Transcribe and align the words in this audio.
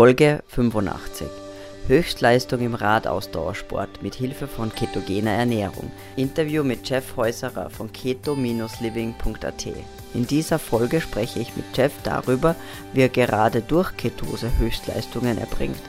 Folge 0.00 0.42
85. 0.48 1.28
Höchstleistung 1.86 2.62
im 2.62 2.74
Radausdauersport 2.74 4.02
mit 4.02 4.14
Hilfe 4.14 4.48
von 4.48 4.74
ketogener 4.74 5.32
Ernährung. 5.32 5.92
Interview 6.16 6.64
mit 6.64 6.88
Jeff 6.88 7.18
Häuserer 7.18 7.68
von 7.68 7.92
keto-living.at. 7.92 9.66
In 10.14 10.26
dieser 10.26 10.58
Folge 10.58 11.02
spreche 11.02 11.40
ich 11.40 11.54
mit 11.54 11.66
Jeff 11.76 11.92
darüber, 12.02 12.56
wie 12.94 13.02
er 13.02 13.10
gerade 13.10 13.60
durch 13.60 13.94
Ketose 13.98 14.50
Höchstleistungen 14.58 15.36
erbringt. 15.36 15.82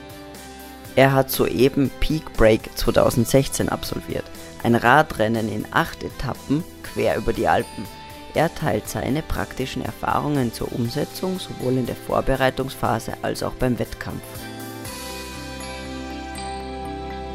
Er 0.98 1.14
hat 1.14 1.32
soeben 1.32 1.89
Peak 2.02 2.34
Break 2.34 2.78
2016 2.78 3.70
absolviert, 3.70 4.25
ein 4.62 4.75
Radrennen 4.75 5.50
in 5.50 5.66
acht 5.71 6.04
Etappen 6.04 6.66
quer 6.84 7.16
über 7.16 7.32
die 7.32 7.48
Alpen. 7.48 7.86
Er 8.34 8.54
teilt 8.55 8.88
seine 8.88 9.21
praktischen 9.21 9.84
Erfahrungen 9.84 10.54
zur 10.54 10.71
Umsetzung 10.71 11.38
sowohl 11.38 11.73
in 11.73 11.86
der 11.86 11.98
Vorbereitungsphase 11.98 13.13
als 13.21 13.43
auch 13.43 13.54
beim 13.54 13.77
Wettkampf. 13.77 14.23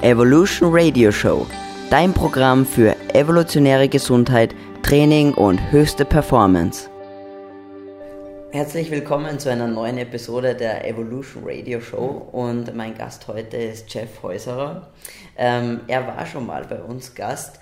Evolution 0.01 0.71
Radio 0.73 1.13
Show, 1.13 1.47
dein 1.91 2.15
Programm 2.15 2.65
für 2.65 2.97
evolutionäre 3.13 3.89
Gesundheit, 3.91 4.55
Training 4.83 5.35
und 5.35 5.61
höchste 5.71 6.07
Performance. 6.07 6.89
Herzlich 8.53 8.91
willkommen 8.91 9.39
zu 9.39 9.51
einer 9.51 9.67
neuen 9.67 9.99
Episode 9.99 10.55
der 10.55 10.89
Evolution 10.89 11.43
Radio 11.45 11.79
Show 11.79 12.27
und 12.33 12.75
mein 12.75 12.97
Gast 12.97 13.29
heute 13.29 13.59
ist 13.59 13.93
Jeff 13.93 14.23
Häuserer. 14.23 14.89
Ähm, 15.37 15.81
er 15.89 16.07
war 16.07 16.25
schon 16.25 16.47
mal 16.47 16.65
bei 16.65 16.81
uns 16.81 17.15
Gast, 17.15 17.61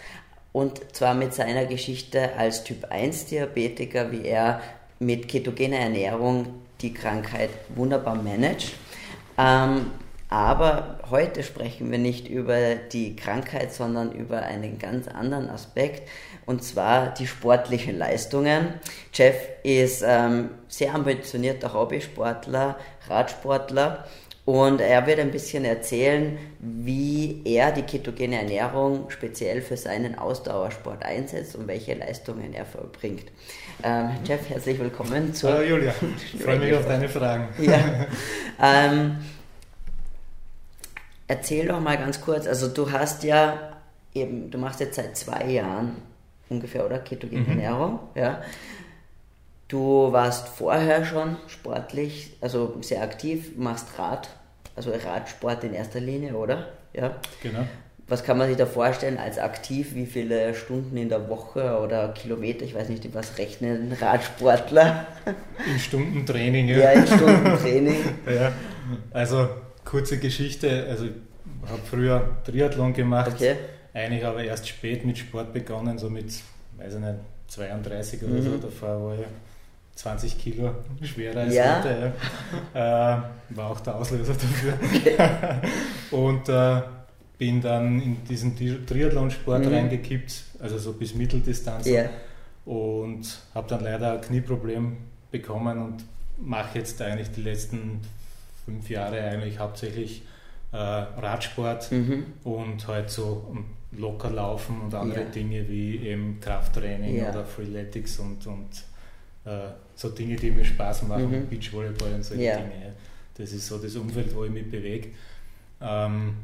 und 0.54 0.94
zwar 0.94 1.14
mit 1.14 1.34
seiner 1.34 1.66
Geschichte 1.66 2.36
als 2.36 2.62
Typ 2.62 2.84
1 2.88 3.26
Diabetiker, 3.26 4.12
wie 4.12 4.24
er 4.24 4.62
mit 5.00 5.26
ketogener 5.26 5.78
Ernährung 5.78 6.46
die 6.80 6.94
Krankheit 6.94 7.50
wunderbar 7.74 8.14
managt. 8.14 8.74
Ähm, 9.36 9.90
aber 10.28 11.00
heute 11.10 11.42
sprechen 11.42 11.90
wir 11.90 11.98
nicht 11.98 12.28
über 12.28 12.76
die 12.76 13.16
Krankheit, 13.16 13.74
sondern 13.74 14.12
über 14.12 14.42
einen 14.42 14.78
ganz 14.78 15.08
anderen 15.08 15.50
Aspekt, 15.50 16.08
und 16.46 16.62
zwar 16.62 17.12
die 17.14 17.26
sportlichen 17.26 17.98
Leistungen. 17.98 18.74
Jeff 19.12 19.34
ist 19.64 20.04
ähm, 20.06 20.50
sehr 20.68 20.94
ambitionierter 20.94 21.72
Hobbysportler, 21.72 22.78
Radsportler 23.08 24.04
und 24.44 24.80
er 24.80 25.06
wird 25.06 25.20
ein 25.20 25.30
bisschen 25.30 25.64
erzählen, 25.64 26.38
wie 26.58 27.40
er 27.44 27.72
die 27.72 27.82
ketogene 27.82 28.36
Ernährung 28.36 29.08
speziell 29.08 29.62
für 29.62 29.78
seinen 29.78 30.18
Ausdauersport 30.18 31.02
einsetzt 31.02 31.56
und 31.56 31.66
welche 31.66 31.94
Leistungen 31.94 32.52
er 32.52 32.66
vollbringt. 32.66 33.24
Ähm, 33.82 34.10
Jeff, 34.26 34.48
herzlich 34.50 34.78
willkommen 34.78 35.32
zu. 35.32 35.48
Hallo 35.48 35.62
Julia, 35.62 35.94
ich 36.34 36.42
freue 36.42 36.58
mich 36.58 36.74
auf 36.74 36.86
deine 36.86 37.08
Fragen. 37.08 37.48
Ja. 37.58 38.06
Ähm, 38.60 39.16
erzähl 41.26 41.66
doch 41.66 41.80
mal 41.80 41.96
ganz 41.96 42.20
kurz, 42.20 42.46
also 42.46 42.68
du 42.68 42.92
hast 42.92 43.24
ja 43.24 43.78
eben, 44.14 44.50
du 44.50 44.58
machst 44.58 44.80
jetzt 44.80 44.96
seit 44.96 45.16
zwei 45.16 45.44
Jahren 45.46 45.96
ungefähr, 46.50 46.84
oder? 46.84 46.98
Ketogene 46.98 47.40
mhm. 47.40 47.48
Ernährung, 47.48 47.98
ja. 48.14 48.42
Du 49.68 50.12
warst 50.12 50.48
vorher 50.48 51.04
schon 51.04 51.36
sportlich, 51.46 52.36
also 52.40 52.76
sehr 52.82 53.02
aktiv, 53.02 53.52
machst 53.56 53.98
Rad, 53.98 54.28
also 54.76 54.90
Radsport 54.90 55.64
in 55.64 55.72
erster 55.72 56.00
Linie, 56.00 56.34
oder? 56.34 56.68
Ja. 56.92 57.16
Genau. 57.42 57.66
Was 58.06 58.22
kann 58.22 58.36
man 58.36 58.48
sich 58.48 58.58
da 58.58 58.66
vorstellen 58.66 59.16
als 59.16 59.38
aktiv? 59.38 59.94
Wie 59.94 60.04
viele 60.04 60.54
Stunden 60.54 60.94
in 60.98 61.08
der 61.08 61.30
Woche 61.30 61.80
oder 61.80 62.08
Kilometer? 62.08 62.62
Ich 62.62 62.74
weiß 62.74 62.90
nicht, 62.90 63.14
was 63.14 63.38
rechnen 63.38 63.96
Radsportler? 63.98 65.06
In 65.66 65.78
Stundentraining, 65.78 66.68
ja. 66.68 66.76
Ja, 66.76 66.90
in 66.90 67.06
Stundentraining. 67.06 67.96
ja. 68.26 68.52
Also 69.10 69.48
kurze 69.86 70.18
Geschichte. 70.18 70.86
Also 70.90 71.06
ich 71.06 71.70
habe 71.70 71.80
früher 71.88 72.36
Triathlon 72.44 72.92
gemacht. 72.92 73.32
Okay. 73.34 73.56
Eigentlich 73.94 74.24
aber 74.26 74.44
erst 74.44 74.68
spät 74.68 75.06
mit 75.06 75.16
Sport 75.16 75.54
begonnen, 75.54 75.96
so 75.96 76.10
mit, 76.10 76.26
weiß 76.76 76.94
ich 76.94 77.00
nicht, 77.00 77.14
32 77.48 78.22
oder 78.22 78.32
mhm. 78.32 78.42
so. 78.42 78.56
Davor 78.58 79.02
war 79.02 79.14
ich 79.14 79.24
20 79.94 80.38
Kilo 80.38 80.74
schwerer 81.02 81.40
als 81.40 81.54
ja. 81.54 81.78
heute. 81.78 82.12
Ja. 82.74 83.24
Äh, 83.50 83.56
war 83.56 83.70
auch 83.70 83.80
der 83.80 83.94
Auslöser 83.96 84.34
dafür. 84.34 84.74
Okay. 84.82 85.16
und 86.10 86.48
äh, 86.48 86.82
bin 87.38 87.60
dann 87.60 88.00
in 88.00 88.24
diesen 88.24 88.56
Triathlonsport 88.56 89.64
mhm. 89.64 89.74
reingekippt, 89.74 90.44
also 90.60 90.78
so 90.78 90.92
bis 90.94 91.14
Mitteldistanz. 91.14 91.86
Ja. 91.86 92.08
Und 92.64 93.38
habe 93.54 93.68
dann 93.68 93.84
leider 93.84 94.14
ein 94.14 94.20
Knieproblem 94.20 94.96
bekommen 95.30 95.78
und 95.78 96.04
mache 96.38 96.78
jetzt 96.78 97.00
eigentlich 97.02 97.30
die 97.30 97.42
letzten 97.42 98.00
fünf 98.64 98.88
Jahre 98.88 99.20
eigentlich 99.22 99.58
hauptsächlich 99.58 100.22
äh, 100.72 100.76
Radsport 100.76 101.92
mhm. 101.92 102.26
und 102.44 102.86
halt 102.88 103.10
so 103.10 103.56
locker 103.92 104.30
laufen 104.30 104.80
und 104.80 104.94
andere 104.94 105.20
ja. 105.20 105.26
Dinge 105.26 105.68
wie 105.68 105.98
eben 105.98 106.40
Krafttraining 106.40 107.18
ja. 107.18 107.30
oder 107.30 107.44
Freeletics 107.44 108.18
und, 108.18 108.46
und 108.46 108.68
so 109.94 110.08
Dinge, 110.10 110.36
die 110.36 110.50
mir 110.50 110.64
Spaß 110.64 111.02
machen, 111.02 111.30
mhm. 111.30 111.48
Beachvolleyball 111.48 112.14
und 112.14 112.24
solche 112.24 112.44
ja. 112.44 112.56
Dinge. 112.56 112.94
Das 113.36 113.52
ist 113.52 113.66
so 113.66 113.78
das 113.78 113.94
Umfeld, 113.96 114.34
wo 114.34 114.44
ich 114.44 114.50
mich 114.50 114.70
bewege. 114.70 115.08
Ähm, 115.80 116.34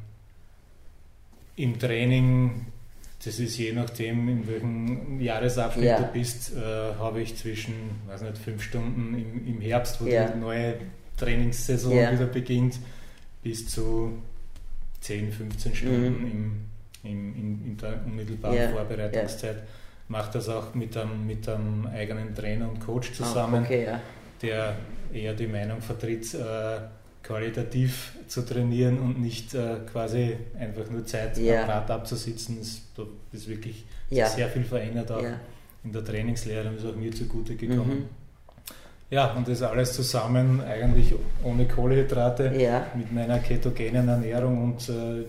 Im 1.56 1.78
Training, 1.78 2.66
das 3.25 3.38
ist 3.38 3.56
je 3.59 3.72
nachdem, 3.72 4.28
in 4.28 4.47
welchem 4.47 5.21
Jahresabschnitt 5.21 5.84
ja. 5.84 6.00
du 6.00 6.12
bist, 6.12 6.53
äh, 6.56 6.61
habe 6.99 7.22
ich 7.22 7.37
zwischen, 7.37 7.75
weiß 8.06 8.22
nicht, 8.22 8.38
fünf 8.38 8.62
Stunden 8.62 9.15
im, 9.15 9.47
im 9.47 9.61
Herbst, 9.61 10.00
wo 10.00 10.06
ja. 10.06 10.28
die 10.28 10.38
neue 10.38 10.77
Trainingssaison 11.17 11.93
wieder 11.93 12.27
beginnt, 12.27 12.78
bis 13.43 13.69
zu 13.69 14.21
10, 15.00 15.32
15 15.32 15.75
Stunden 15.75 16.21
mhm. 16.21 16.27
im, 16.27 16.61
im, 17.05 17.34
in, 17.34 17.67
in 17.67 17.77
der 17.77 18.05
unmittelbaren 18.05 18.72
Vorbereitungszeit 18.72 19.62
mache 20.10 20.32
das 20.32 20.48
auch 20.48 20.75
mit 20.75 20.97
einem, 20.97 21.26
mit 21.26 21.48
einem 21.48 21.87
eigenen 21.87 22.34
Trainer 22.34 22.69
und 22.69 22.81
Coach 22.81 23.10
ah, 23.12 23.15
zusammen, 23.15 23.62
oh, 23.62 23.65
okay, 23.65 23.84
ja. 23.84 24.00
der 24.43 24.76
eher 25.12 25.34
die 25.34 25.47
Meinung 25.47 25.81
vertritt, 25.81 26.34
äh, 26.34 26.81
qualitativ 27.22 28.12
zu 28.26 28.43
trainieren 28.43 28.99
und 28.99 29.20
nicht 29.20 29.54
äh, 29.54 29.76
quasi 29.91 30.37
einfach 30.59 30.91
nur 30.91 31.06
Zeit 31.06 31.38
ja. 31.38 31.62
am 31.62 31.70
Rad 31.70 31.91
abzusitzen. 31.91 32.59
Das 32.59 32.82
ist 33.32 33.49
wirklich 33.49 33.84
ja. 34.10 34.26
sehr 34.26 34.49
viel 34.49 34.65
verändert 34.65 35.10
auch 35.12 35.22
in 35.84 35.93
der 35.93 36.04
Trainingslehre 36.04 36.69
und 36.69 36.76
ist 36.76 36.87
auch 36.87 36.97
mir 36.97 37.12
zugute 37.12 37.54
gekommen. 37.54 38.00
Mhm. 38.00 38.09
Ja, 39.10 39.32
und 39.32 39.49
das 39.49 39.62
alles 39.62 39.93
zusammen 39.93 40.60
eigentlich 40.60 41.15
ohne 41.43 41.66
Kohlehydrate 41.66 42.53
mit 42.97 43.12
meiner 43.12 43.38
ketogenen 43.38 44.09
Ernährung 44.09 44.65
und 44.65 44.88
äh, 44.88 45.25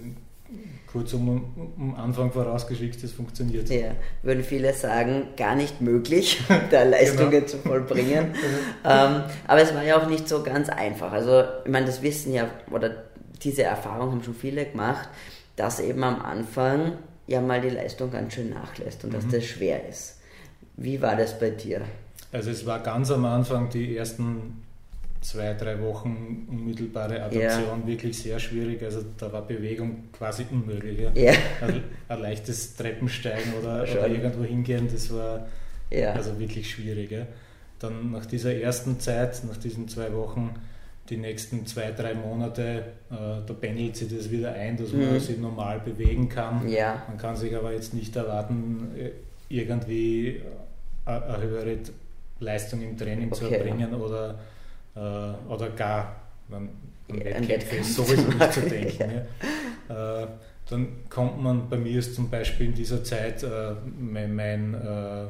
kurz 0.92 1.14
um, 1.14 1.74
um 1.78 1.96
Anfang 1.96 2.32
vorausgeschickt, 2.32 3.04
das 3.04 3.12
funktioniert. 3.12 3.70
Ja, 3.70 3.92
würden 4.24 4.44
viele 4.44 4.74
sagen, 4.74 5.28
gar 5.38 5.56
nicht 5.56 5.82
möglich, 5.82 6.42
da 6.72 6.84
Leistungen 6.84 7.32
genau. 7.32 7.46
zu 7.46 7.58
vollbringen. 7.58 8.34
ähm, 8.86 9.24
aber 9.48 9.62
es 9.62 9.74
war 9.74 9.84
ja 9.84 9.98
auch 9.98 10.08
nicht 10.08 10.28
so 10.28 10.44
ganz 10.44 10.70
einfach. 10.70 11.12
Also, 11.12 11.44
ich 11.66 11.72
meine, 11.72 11.86
das 11.86 12.02
wissen 12.02 12.34
ja, 12.34 12.50
oder 12.72 13.04
diese 13.42 13.64
Erfahrung 13.64 14.12
haben 14.12 14.24
schon 14.24 14.36
viele 14.36 14.66
gemacht, 14.66 15.10
dass 15.56 15.80
eben 15.80 16.04
am 16.04 16.22
Anfang 16.22 16.94
ja 17.28 17.42
mal 17.42 17.62
die 17.62 17.70
Leistung 17.70 18.12
ganz 18.12 18.34
schön 18.34 18.50
nachlässt 18.50 19.04
und 19.04 19.12
mhm. 19.12 19.16
dass 19.16 19.28
das 19.28 19.46
schwer 19.46 19.88
ist. 19.88 20.20
Wie 20.76 21.02
war 21.02 21.16
das 21.16 21.40
bei 21.40 21.52
dir? 21.52 21.82
Also 22.32 22.50
es 22.50 22.66
war 22.66 22.80
ganz 22.80 23.12
am 23.12 23.26
Anfang 23.26 23.70
die 23.70 23.96
ersten 23.96 24.64
zwei, 25.22 25.54
drei 25.54 25.80
Wochen 25.82 26.48
unmittelbare 26.50 27.22
Adaption 27.22 27.82
ja. 27.82 27.88
wirklich 27.88 28.18
sehr 28.18 28.40
schwierig. 28.40 28.82
Also 28.84 29.04
da 29.18 29.32
war 29.32 29.46
Bewegung 29.46 30.12
quasi 30.12 30.46
unmöglich. 30.52 31.00
Ja. 31.00 31.12
ja. 31.14 31.34
Also 31.62 31.80
ein 32.10 32.20
leichtes 32.20 32.76
Treppensteigen 32.76 33.54
oder, 33.62 33.84
oder, 33.84 34.08
irgendwo 34.08 34.44
hingehen, 34.44 34.90
das 34.92 35.14
war 35.14 35.48
ja. 35.90 36.14
also 36.14 36.40
wirklich 36.40 36.70
schwierig. 36.70 37.12
Ja. 37.12 37.28
Dann 37.80 38.12
nach 38.12 38.26
dieser 38.26 38.54
ersten 38.54 39.00
Zeit, 39.00 39.44
nach 39.48 39.58
diesen 39.58 39.88
zwei 39.88 40.12
Wochen, 40.14 40.56
die 41.10 41.18
nächsten 41.18 41.66
zwei, 41.66 41.92
drei 41.92 42.14
Monate, 42.14 42.84
äh, 43.12 43.46
da 43.46 43.54
pendelt 43.60 43.98
sich 43.98 44.16
das 44.16 44.32
wieder 44.32 44.54
ein, 44.54 44.78
dass 44.78 44.92
man 44.92 45.14
mhm. 45.14 45.20
sich 45.20 45.38
normal 45.38 45.80
bewegen 45.80 46.30
kann. 46.30 46.68
Ja. 46.68 47.04
Man 47.08 47.18
kann 47.18 47.36
sich 47.36 47.56
aber 47.56 47.74
jetzt 47.74 47.94
nicht 47.94 48.16
erwarten, 48.16 48.92
äh, 48.98 49.12
irgendwie 49.50 50.42
eine 51.06 51.42
höhere 51.42 51.78
Leistung 52.40 52.82
im 52.82 52.98
Training 52.98 53.32
okay. 53.32 53.40
zu 53.40 53.54
erbringen 53.54 53.94
oder 53.94 54.40
äh, 54.96 55.00
oder 55.00 55.70
gar 55.70 56.22
an, 56.52 56.70
an 57.10 57.24
Wettkämpfe 57.24 57.78
ist 57.78 57.96
sowieso 57.96 58.30
nicht 58.30 58.54
zu 58.54 58.62
denken. 58.70 59.12
ja. 59.90 60.24
äh, 60.24 60.28
dann 60.70 60.88
kommt 61.10 61.42
man, 61.42 61.70
bei 61.70 61.78
mir 61.78 62.00
ist 62.00 62.16
zum 62.16 62.30
Beispiel 62.30 62.68
in 62.68 62.74
dieser 62.74 63.04
Zeit 63.04 63.44
äh, 63.44 63.74
mein, 64.00 64.34
mein 64.34 64.74
äh, 64.74 65.26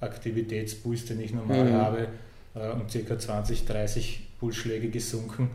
Aktivitätspuls, 0.00 1.04
den 1.04 1.20
ich 1.20 1.32
normal 1.32 1.64
mhm. 1.64 1.72
habe, 1.74 2.08
äh, 2.54 2.70
um 2.70 2.86
ca. 2.86 3.18
20, 3.18 3.64
30 3.64 4.26
Pulsschläge 4.40 4.88
gesunken. 4.88 5.50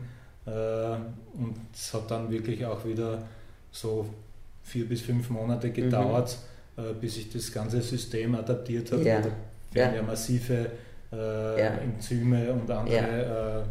Äh, 0.46 0.50
und 0.50 1.56
es 1.74 1.92
hat 1.92 2.10
dann 2.10 2.30
wirklich 2.30 2.64
auch 2.64 2.84
wieder 2.86 3.22
so 3.70 4.08
vier 4.62 4.88
bis 4.88 5.02
fünf 5.02 5.28
Monate 5.28 5.68
mhm. 5.68 5.74
gedauert, 5.74 6.38
mhm. 6.76 6.98
bis 7.00 7.16
sich 7.16 7.30
das 7.30 7.52
ganze 7.52 7.82
System 7.82 8.34
adaptiert 8.34 8.90
hat. 8.92 9.00
Ja. 9.00 9.22
Werden 9.24 9.34
ja. 9.74 9.94
ja 9.94 10.02
massive 10.02 10.70
äh, 11.12 11.60
ja. 11.60 11.68
Enzyme 11.74 12.52
und 12.52 12.70
andere 12.70 13.64
äh, 13.64 13.68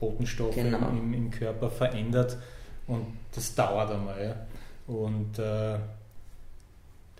Botenstoffe 0.00 0.54
genau. 0.54 0.88
im, 0.90 1.14
im, 1.14 1.30
Körper 1.30 1.70
verändert 1.70 2.36
und 2.86 3.06
das 3.34 3.54
dauert 3.54 3.92
einmal. 3.92 4.34
Und 4.86 5.38
äh, 5.38 5.76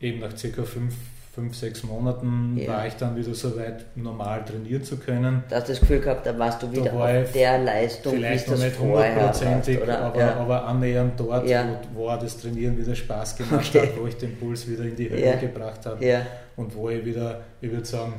eben 0.00 0.20
nach 0.20 0.36
circa 0.36 0.64
fünf, 0.64 0.94
fünf 1.34 1.54
sechs 1.54 1.84
Monaten 1.84 2.56
ja. 2.56 2.68
war 2.68 2.86
ich 2.86 2.94
dann 2.94 3.16
wieder 3.16 3.32
so 3.34 3.56
weit, 3.56 3.96
normal 3.96 4.44
trainieren 4.44 4.82
zu 4.82 4.96
können. 4.96 5.44
Du 5.48 5.54
hast 5.54 5.68
das 5.68 5.78
Gefühl 5.78 6.00
gehabt, 6.00 6.26
da 6.26 6.36
warst 6.36 6.62
du 6.62 6.72
wieder 6.72 6.92
war 6.92 7.22
auf 7.22 7.32
der 7.32 7.58
Leistung, 7.58 8.14
vielleicht 8.14 8.48
noch 8.48 8.58
nicht 8.58 8.78
hundertprozentig, 8.78 9.82
aber, 9.82 10.18
ja. 10.18 10.36
aber 10.36 10.64
annähernd 10.66 11.20
dort, 11.20 11.46
ja. 11.46 11.80
wo, 11.94 12.08
wo 12.08 12.16
das 12.16 12.38
Trainieren 12.38 12.76
wieder 12.76 12.96
Spaß 12.96 13.36
gemacht 13.36 13.68
okay. 13.68 13.86
hat, 13.86 14.00
wo 14.00 14.06
ich 14.06 14.16
den 14.16 14.36
Puls 14.36 14.66
wieder 14.66 14.84
in 14.84 14.96
die 14.96 15.08
Höhe 15.08 15.36
gebracht 15.36 15.86
habe 15.86 16.26
und 16.56 16.74
wo 16.74 16.88
ich 16.88 17.04
wieder, 17.04 17.42
ich 17.60 17.70
würde 17.70 17.86
sagen, 17.86 18.14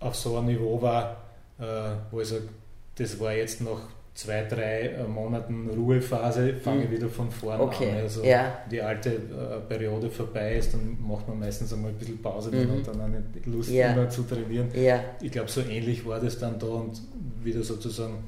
auf 0.00 0.14
so 0.14 0.36
einem 0.36 0.48
Niveau 0.48 0.80
war, 0.80 1.16
äh, 1.58 1.64
wo 2.10 2.20
ich 2.20 2.28
sage, 2.28 2.48
das 2.96 3.18
war 3.18 3.32
jetzt 3.32 3.60
noch 3.60 3.80
zwei, 4.14 4.44
drei 4.44 4.88
äh, 4.88 5.04
Monaten 5.04 5.68
Ruhephase, 5.70 6.54
fange 6.54 6.84
ich 6.84 6.90
mhm. 6.90 6.94
wieder 6.94 7.08
von 7.08 7.30
vorne 7.30 7.62
okay. 7.62 7.90
an. 7.90 7.96
Also 7.98 8.22
ja. 8.22 8.58
die 8.70 8.80
alte 8.80 9.10
äh, 9.10 9.60
Periode 9.68 10.08
vorbei 10.08 10.56
ist, 10.56 10.72
dann 10.72 10.96
macht 11.06 11.26
man 11.28 11.40
meistens 11.40 11.72
einmal 11.72 11.90
ein 11.90 11.96
bisschen 11.96 12.22
Pause 12.22 12.50
mhm. 12.50 12.74
und 12.74 12.86
dann 12.86 13.00
eine 13.00 13.24
Lust 13.46 13.70
ja. 13.70 13.92
immer 13.92 14.08
zu 14.08 14.22
trainieren. 14.22 14.70
Ja. 14.74 15.00
Ich 15.20 15.32
glaube, 15.32 15.50
so 15.50 15.62
ähnlich 15.62 16.06
war 16.06 16.20
das 16.20 16.38
dann 16.38 16.58
da 16.58 16.66
und 16.66 17.00
wieder 17.42 17.62
sozusagen 17.62 18.24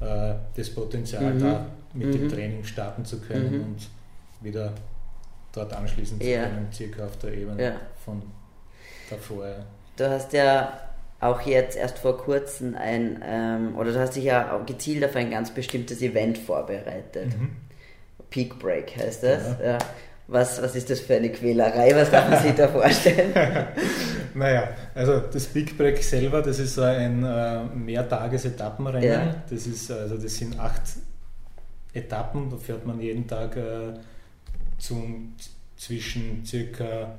äh, 0.00 0.34
das 0.56 0.70
Potenzial 0.70 1.34
mhm. 1.34 1.40
da, 1.40 1.66
mit 1.92 2.08
mhm. 2.08 2.12
dem 2.12 2.28
Training 2.28 2.64
starten 2.64 3.04
zu 3.04 3.20
können 3.20 3.54
mhm. 3.54 3.64
und 3.64 3.88
wieder 4.40 4.72
dort 5.52 5.72
anschließen 5.74 6.20
zu 6.20 6.26
können, 6.26 6.68
circa 6.72 7.04
auf 7.04 7.16
der 7.18 7.34
Ebene 7.34 7.74
von 8.04 8.22
davor. 9.10 9.46
Du 9.96 10.08
hast 10.08 10.32
ja 10.32 10.72
auch 11.20 11.42
jetzt 11.42 11.76
erst 11.76 11.98
vor 11.98 12.16
kurzem 12.18 12.76
ein, 12.76 13.22
ähm, 13.24 13.76
oder 13.76 13.92
du 13.92 13.98
hast 13.98 14.16
dich 14.16 14.24
ja 14.24 14.52
auch 14.52 14.64
gezielt 14.66 15.04
auf 15.04 15.16
ein 15.16 15.30
ganz 15.30 15.50
bestimmtes 15.50 16.00
Event 16.00 16.38
vorbereitet. 16.38 17.38
Mhm. 17.38 17.50
Peak 18.30 18.58
Break 18.58 18.96
heißt 18.96 19.22
das. 19.22 19.58
Ja. 19.60 19.72
ja. 19.72 19.78
Was, 20.30 20.60
was 20.60 20.76
ist 20.76 20.90
das 20.90 21.00
für 21.00 21.16
eine 21.16 21.30
Quälerei? 21.30 21.90
Was 21.94 22.10
darf 22.10 22.28
man 22.28 22.38
sich 22.42 22.52
da 22.52 22.68
vorstellen? 22.68 23.32
naja, 24.34 24.68
also 24.94 25.20
das 25.20 25.46
Peak 25.46 25.76
Break 25.78 26.02
selber, 26.02 26.42
das 26.42 26.58
ist 26.58 26.74
so 26.74 26.82
ein 26.82 27.24
äh, 27.24 27.64
Mehrtages-Etappenrennen. 27.64 29.08
Ja. 29.08 29.34
Das, 29.48 29.66
ist, 29.66 29.90
also 29.90 30.18
das 30.18 30.36
sind 30.36 30.60
acht 30.60 30.82
Etappen, 31.94 32.50
da 32.50 32.58
fährt 32.58 32.84
man 32.84 33.00
jeden 33.00 33.26
Tag 33.26 33.56
äh, 33.56 33.94
zum, 34.76 35.34
zwischen 35.78 36.44
circa 36.44 37.18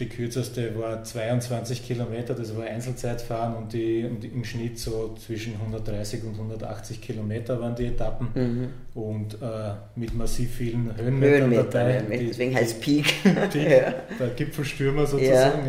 die 0.00 0.08
kürzeste 0.08 0.76
war 0.76 1.04
22 1.04 1.86
Kilometer, 1.86 2.34
das 2.34 2.56
war 2.56 2.64
Einzelzeitfahren 2.64 3.54
und, 3.54 3.72
die, 3.72 4.04
und 4.04 4.24
im 4.24 4.44
Schnitt 4.44 4.78
so 4.78 5.14
zwischen 5.14 5.54
130 5.54 6.24
und 6.24 6.32
180 6.32 7.00
Kilometer 7.00 7.60
waren 7.60 7.76
die 7.76 7.86
Etappen 7.86 8.28
mhm. 8.34 8.68
und 9.00 9.34
äh, 9.40 9.74
mit 9.94 10.12
massiv 10.12 10.50
vielen 10.56 10.96
Höhenmetern 10.96 11.42
Höhenmeter, 11.42 11.62
dabei. 11.64 12.16
Die, 12.16 12.26
deswegen 12.26 12.56
heißt 12.56 12.80
Peak. 12.80 13.22
Peak 13.22 13.54
ja. 13.54 13.94
Der 14.18 14.28
Gipfelstürmer 14.34 15.06
sozusagen. 15.06 15.62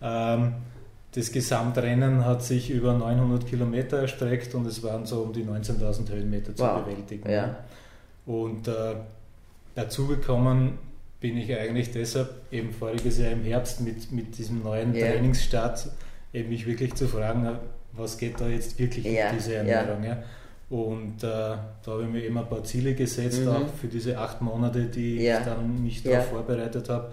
Ja. 0.00 0.34
Ähm, 0.34 0.54
das 1.12 1.30
Gesamtrennen 1.30 2.24
hat 2.24 2.42
sich 2.42 2.70
über 2.70 2.92
900 2.92 3.46
Kilometer 3.46 3.98
erstreckt 3.98 4.52
und 4.56 4.66
es 4.66 4.82
waren 4.82 5.06
so 5.06 5.22
um 5.22 5.32
die 5.32 5.44
19.000 5.44 6.10
Höhenmeter 6.10 6.56
zu 6.56 6.64
wow. 6.64 6.82
bewältigen. 6.82 7.30
Ja. 7.30 7.56
Und 8.26 8.66
äh, 8.66 8.96
dazugekommen 9.76 10.78
bin 11.24 11.38
ich 11.38 11.56
eigentlich 11.56 11.90
deshalb 11.90 12.28
eben 12.52 12.70
voriges 12.70 13.16
Jahr 13.16 13.32
im 13.32 13.44
Herbst 13.44 13.80
mit, 13.80 14.12
mit 14.12 14.36
diesem 14.36 14.62
neuen 14.62 14.94
yeah. 14.94 15.10
Trainingsstart 15.10 15.88
eben 16.34 16.50
mich 16.50 16.66
wirklich 16.66 16.92
zu 16.96 17.08
fragen, 17.08 17.48
was 17.92 18.18
geht 18.18 18.38
da 18.38 18.46
jetzt 18.46 18.78
wirklich 18.78 19.06
yeah. 19.06 19.30
um 19.30 19.36
diese 19.38 19.54
Ernährung. 19.54 20.04
Ja? 20.04 20.22
Und 20.68 21.22
äh, 21.22 21.26
da 21.26 21.62
habe 21.86 22.02
ich 22.02 22.10
mir 22.10 22.22
eben 22.24 22.36
ein 22.36 22.46
paar 22.46 22.62
Ziele 22.64 22.92
gesetzt, 22.92 23.40
mhm. 23.40 23.48
auch 23.48 23.68
für 23.80 23.86
diese 23.86 24.18
acht 24.18 24.42
Monate, 24.42 24.84
die 24.84 25.26
ich 25.26 25.34
dann 25.46 25.82
mich 25.82 26.02
darauf 26.02 26.26
vorbereitet 26.26 26.90
habe, 26.90 27.10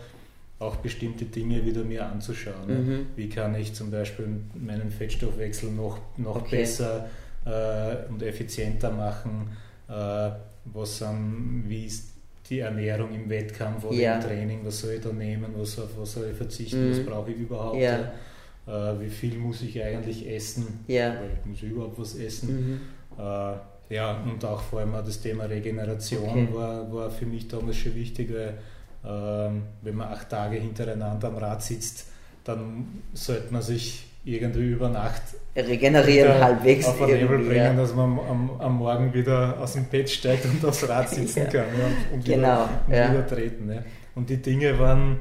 auch 0.60 0.75
bestimmte 0.75 1.24
Dinge 1.24 1.66
wieder 1.66 1.86
mir 1.86 2.06
anzuschauen. 2.06 2.68
Mhm. 2.68 3.06
Wie 3.16 3.30
kann 3.30 3.56
ich 3.56 3.74
zum 3.74 3.92
Beispiel 3.92 4.28
meinen 4.56 4.92
Fettstoffwechsel 4.92 5.72
noch, 5.72 6.00
noch 6.18 6.36
okay. 6.36 6.58
besser 6.58 7.08
äh, 7.46 8.12
und 8.12 8.22
effizienter 8.22 8.92
machen? 8.92 9.56
Äh, 9.88 10.31
was, 10.66 11.00
ähm, 11.00 11.63
wie 11.68 11.86
ist 11.86 12.12
die 12.51 12.59
Ernährung 12.59 13.13
im 13.15 13.30
Wettkampf 13.30 13.86
oder 13.86 13.95
ja. 13.95 14.15
im 14.15 14.21
Training, 14.21 14.59
was 14.63 14.81
soll 14.81 14.92
ich 14.92 15.01
da 15.01 15.12
nehmen, 15.12 15.48
was, 15.56 15.80
auf 15.80 15.89
was 15.98 16.12
soll 16.12 16.27
ich 16.30 16.38
verzichten, 16.38 16.89
mhm. 16.89 16.92
was 16.92 17.06
brauche 17.06 17.31
ich 17.31 17.38
überhaupt, 17.38 17.80
ja. 17.80 18.12
äh, 18.68 19.00
wie 19.00 19.09
viel 19.09 19.38
muss 19.38 19.62
ich 19.62 19.81
eigentlich 19.81 20.30
essen, 20.30 20.83
ja. 20.88 21.15
weil 21.15 21.30
ich 21.39 21.45
muss 21.45 21.62
überhaupt 21.63 21.98
was 21.98 22.15
essen. 22.15 22.81
Mhm. 23.18 23.24
Äh, 23.24 23.95
ja, 23.95 24.21
und 24.24 24.44
auch 24.45 24.62
vor 24.62 24.80
allem 24.80 24.94
auch 24.95 25.03
das 25.03 25.21
Thema 25.21 25.45
Regeneration 25.45 26.30
okay. 26.30 26.48
war, 26.51 26.94
war 26.94 27.09
für 27.09 27.25
mich 27.25 27.48
damals 27.48 27.77
schon 27.77 27.95
wichtig, 27.95 28.31
weil 28.33 28.57
äh, 29.03 29.51
wenn 29.81 29.95
man 29.95 30.09
acht 30.09 30.30
Tage 30.30 30.57
hintereinander 30.57 31.30
am 31.30 31.38
Rad 31.38 31.63
sitzt, 31.63 32.11
dann 32.43 33.01
sollte 33.13 33.51
man 33.53 33.61
sich 33.61 34.05
irgendwie 34.23 34.69
über 34.71 34.89
Nacht 34.89 35.21
regenerieren 35.55 36.39
halbwegs 36.39 36.88
auf 36.88 37.01
ein 37.01 37.09
Level 37.09 37.39
bringen, 37.39 37.55
ja. 37.55 37.73
dass 37.73 37.93
man 37.95 38.19
am, 38.19 38.51
am, 38.59 38.77
Morgen 38.77 39.13
wieder 39.13 39.57
aus 39.59 39.73
dem 39.73 39.85
Bett 39.85 40.09
steigt 40.09 40.45
und 40.45 40.63
aufs 40.63 40.88
Rad 40.88 41.09
sitzen 41.15 41.39
ja. 41.39 41.45
kann 41.45 41.65
ja, 41.77 42.13
und, 42.13 42.25
genau, 42.25 42.69
wieder, 42.88 43.05
und 43.05 43.11
wieder 43.13 43.27
treten. 43.27 43.83
Und 44.15 44.29
die 44.29 44.38
Dinge 44.38 44.77
waren, 44.79 45.19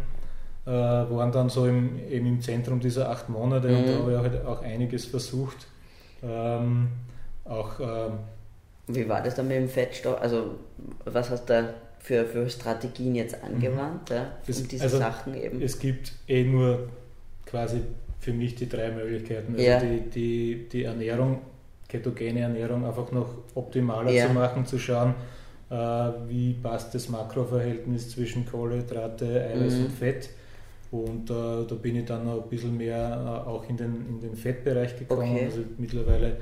äh, 0.67 0.71
waren 0.71 1.33
dann 1.33 1.49
so 1.49 1.67
im, 1.67 1.99
eben 2.09 2.27
im 2.27 2.41
Zentrum 2.41 2.79
dieser 2.79 3.11
acht 3.11 3.29
Monate 3.29 3.69
mhm. 3.69 3.77
und 3.77 3.87
da 3.87 3.99
habe 3.99 4.13
ich 4.13 4.19
halt 4.19 4.47
auch 4.47 4.63
einiges 4.63 5.07
versucht. 5.07 5.67
Ähm, 6.23 6.89
auch, 7.45 7.81
ähm, 7.81 8.13
Wie 8.87 9.09
war 9.09 9.23
das 9.23 9.35
dann 9.35 9.49
mit 9.49 9.57
dem 9.57 9.69
Fettstoff? 9.69 10.21
Also 10.21 10.59
was 11.07 11.31
hast 11.31 11.49
du 11.49 11.55
da 11.55 11.75
für, 11.99 12.27
für 12.27 12.49
Strategien 12.49 13.15
jetzt 13.15 13.43
angewandt, 13.43 14.11
mhm. 14.11 14.17
ja, 14.17 14.23
um 14.47 14.69
diese 14.69 14.85
also, 14.85 14.99
Sachen 14.99 15.35
eben? 15.35 15.63
Es 15.63 15.79
gibt 15.79 16.13
eh 16.29 16.45
nur 16.45 16.89
quasi 17.51 17.81
für 18.21 18.33
mich 18.33 18.55
die 18.55 18.69
drei 18.69 18.91
Möglichkeiten. 18.91 19.55
Also 19.55 19.67
ja. 19.67 19.81
die, 19.81 20.01
die, 20.11 20.69
die 20.71 20.85
Ernährung, 20.85 21.41
ketogene 21.89 22.41
Ernährung 22.41 22.87
einfach 22.87 23.11
noch 23.13 23.29
optimaler 23.55 24.11
ja. 24.11 24.27
zu 24.27 24.35
machen, 24.35 24.67
zu 24.67 24.79
schauen, 24.79 25.15
äh, 25.71 25.75
wie 26.29 26.55
passt 26.55 26.95
das 26.95 27.09
Makroverhältnis 27.09 28.11
zwischen 28.11 28.47
Kohlenhydrate, 28.47 29.51
Eiweiß 29.53 29.75
mhm. 29.75 29.85
und 29.87 29.93
Fett. 29.93 30.31
Und 30.91 31.31
äh, 31.31 31.67
da 31.69 31.75
bin 31.81 31.97
ich 31.97 32.05
dann 32.05 32.27
noch 32.27 32.43
ein 32.43 32.49
bisschen 32.49 32.77
mehr 32.77 33.45
äh, 33.47 33.49
auch 33.49 33.69
in 33.69 33.77
den, 33.77 34.07
in 34.09 34.21
den 34.21 34.35
Fettbereich 34.35 34.99
gekommen. 34.99 35.35
Okay. 35.35 35.45
Also 35.47 35.61
mittlerweile. 35.79 36.37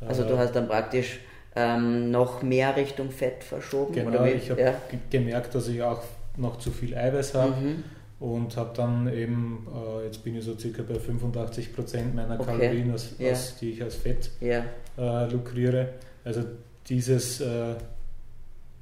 Äh, 0.00 0.06
also 0.06 0.24
du 0.24 0.36
hast 0.38 0.54
dann 0.54 0.68
praktisch 0.68 1.20
ähm, 1.54 2.10
noch 2.10 2.42
mehr 2.42 2.76
Richtung 2.76 3.10
Fett 3.10 3.42
verschoben? 3.42 3.94
Genau, 3.94 4.24
ich 4.24 4.50
habe 4.50 4.60
ja. 4.60 4.74
gemerkt, 5.10 5.54
dass 5.54 5.68
ich 5.68 5.82
auch 5.82 6.02
noch 6.36 6.58
zu 6.58 6.70
viel 6.70 6.94
Eiweiß 6.94 7.34
habe. 7.34 7.52
Mhm 7.52 7.84
und 8.18 8.56
habe 8.56 8.70
dann 8.74 9.12
eben, 9.12 9.66
äh, 9.74 10.04
jetzt 10.06 10.24
bin 10.24 10.36
ich 10.36 10.44
so 10.44 10.58
circa 10.58 10.82
bei 10.82 10.98
85 10.98 11.74
Prozent 11.74 12.14
meiner 12.14 12.40
okay. 12.40 12.52
Kalorien, 12.52 12.92
aus, 12.94 13.14
ja. 13.18 13.32
aus, 13.32 13.56
die 13.60 13.72
ich 13.72 13.82
als 13.82 13.96
Fett 13.96 14.30
ja. 14.40 14.64
äh, 14.96 15.30
lukriere. 15.30 15.90
Also 16.24 16.42
dieses, 16.88 17.40
äh, 17.40 17.74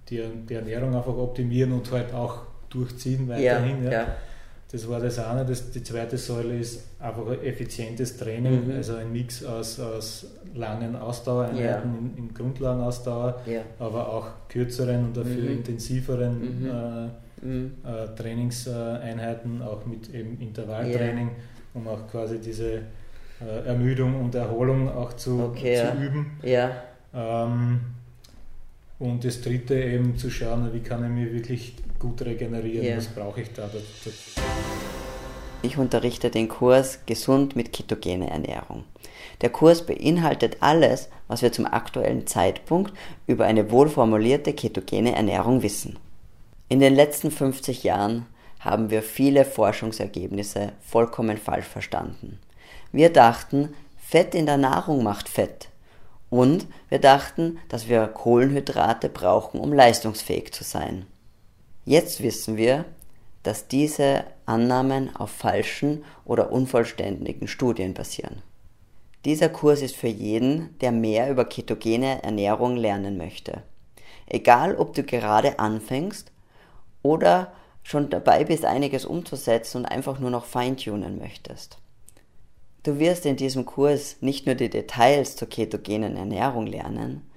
die, 0.08 0.22
die, 0.48 0.54
Ernährung 0.54 0.94
einfach 0.94 1.16
optimieren 1.16 1.72
und 1.72 1.90
halt 1.90 2.14
auch 2.14 2.42
durchziehen 2.70 3.28
weiterhin. 3.28 3.84
Ja. 3.84 3.92
ja. 3.92 4.06
Das 4.70 4.88
war 4.88 5.00
das 5.00 5.18
eine. 5.18 5.44
Das, 5.44 5.70
die 5.70 5.82
zweite 5.82 6.16
Säule 6.16 6.58
ist 6.58 6.84
einfach 7.00 7.26
ein 7.26 7.42
effizientes 7.42 8.16
Training, 8.16 8.66
mhm. 8.66 8.72
also 8.72 8.96
ein 8.96 9.12
Mix 9.12 9.44
aus, 9.44 9.78
aus 9.78 10.26
langen 10.54 10.96
Ausdauereinheiten 10.96 12.12
in, 12.16 12.24
in 12.24 12.34
Grundlagenausdauer, 12.34 13.40
aber 13.78 14.12
auch 14.12 14.26
kürzeren 14.48 15.06
und 15.06 15.16
dafür 15.16 15.42
mhm. 15.42 15.58
intensiveren 15.58 16.60
mhm 16.60 16.66
äh, 16.66 17.23
mhm. 17.44 17.72
äh, 17.84 18.14
Trainingseinheiten, 18.16 19.62
auch 19.62 19.84
mit 19.86 20.12
eben 20.12 20.40
Intervalltraining, 20.40 21.28
yeah. 21.28 21.36
um 21.74 21.88
auch 21.88 22.06
quasi 22.08 22.38
diese 22.40 22.82
äh, 23.40 23.66
Ermüdung 23.66 24.20
und 24.20 24.34
Erholung 24.34 24.88
auch 24.88 25.12
zu, 25.12 25.40
okay, 25.40 25.76
zu 25.76 25.84
ja. 25.84 25.94
üben. 25.94 26.38
Ja. 26.42 26.70
Ähm, 27.14 27.80
und 28.98 29.24
das 29.24 29.40
dritte 29.40 29.74
eben 29.74 30.16
zu 30.16 30.30
schauen, 30.30 30.72
wie 30.72 30.80
kann 30.80 31.04
ich 31.04 31.10
mir 31.10 31.32
wirklich 31.32 31.76
gut 31.98 32.22
regenerieren, 32.22 32.86
yeah. 32.86 32.96
was 32.96 33.08
brauche 33.08 33.40
ich 33.40 33.52
da 33.52 33.62
dazu. 33.62 34.10
Ich 35.62 35.78
unterrichte 35.78 36.30
den 36.30 36.48
Kurs 36.48 37.00
Gesund 37.06 37.56
mit 37.56 37.72
ketogene 37.72 38.28
Ernährung. 38.30 38.84
Der 39.40 39.50
Kurs 39.50 39.84
beinhaltet 39.86 40.58
alles, 40.60 41.08
was 41.26 41.42
wir 41.42 41.52
zum 41.52 41.66
aktuellen 41.66 42.26
Zeitpunkt 42.26 42.92
über 43.26 43.46
eine 43.46 43.70
wohlformulierte 43.70 44.52
ketogene 44.52 45.14
Ernährung 45.14 45.62
wissen. 45.62 45.96
In 46.68 46.80
den 46.80 46.94
letzten 46.94 47.30
50 47.30 47.84
Jahren 47.84 48.26
haben 48.58 48.88
wir 48.88 49.02
viele 49.02 49.44
Forschungsergebnisse 49.44 50.72
vollkommen 50.80 51.36
falsch 51.36 51.66
verstanden. 51.66 52.38
Wir 52.90 53.12
dachten, 53.12 53.74
Fett 53.98 54.34
in 54.34 54.46
der 54.46 54.56
Nahrung 54.56 55.02
macht 55.02 55.28
Fett. 55.28 55.68
Und 56.30 56.66
wir 56.88 56.98
dachten, 56.98 57.58
dass 57.68 57.88
wir 57.88 58.06
Kohlenhydrate 58.06 59.10
brauchen, 59.10 59.60
um 59.60 59.72
leistungsfähig 59.72 60.52
zu 60.52 60.64
sein. 60.64 61.06
Jetzt 61.84 62.22
wissen 62.22 62.56
wir, 62.56 62.86
dass 63.42 63.68
diese 63.68 64.24
Annahmen 64.46 65.14
auf 65.14 65.30
falschen 65.30 66.02
oder 66.24 66.50
unvollständigen 66.50 67.46
Studien 67.46 67.92
basieren. 67.92 68.42
Dieser 69.26 69.50
Kurs 69.50 69.82
ist 69.82 69.96
für 69.96 70.08
jeden, 70.08 70.78
der 70.80 70.92
mehr 70.92 71.30
über 71.30 71.44
ketogene 71.44 72.22
Ernährung 72.22 72.76
lernen 72.76 73.18
möchte. 73.18 73.62
Egal, 74.26 74.76
ob 74.76 74.94
du 74.94 75.02
gerade 75.02 75.58
anfängst 75.58 76.32
oder 77.04 77.52
schon 77.84 78.10
dabei 78.10 78.44
bist, 78.44 78.64
einiges 78.64 79.04
umzusetzen 79.04 79.78
und 79.78 79.86
einfach 79.86 80.18
nur 80.18 80.30
noch 80.30 80.46
feintunen 80.46 81.18
möchtest. 81.18 81.78
Du 82.82 82.98
wirst 82.98 83.24
in 83.24 83.36
diesem 83.36 83.64
Kurs 83.64 84.16
nicht 84.20 84.46
nur 84.46 84.56
die 84.56 84.70
Details 84.70 85.36
zur 85.36 85.48
ketogenen 85.48 86.16
Ernährung 86.16 86.66
lernen, 86.66 87.30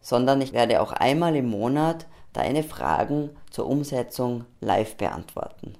sondern 0.00 0.42
ich 0.42 0.52
werde 0.52 0.82
auch 0.82 0.92
einmal 0.92 1.34
im 1.34 1.48
Monat 1.48 2.06
deine 2.32 2.62
Fragen 2.62 3.30
zur 3.50 3.66
Umsetzung 3.66 4.44
live 4.60 4.96
beantworten. 4.96 5.74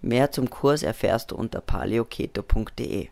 Mehr 0.00 0.32
zum 0.32 0.50
Kurs 0.50 0.82
erfährst 0.82 1.30
du 1.30 1.36
unter 1.36 1.60
paleoketo.de. 1.60 3.08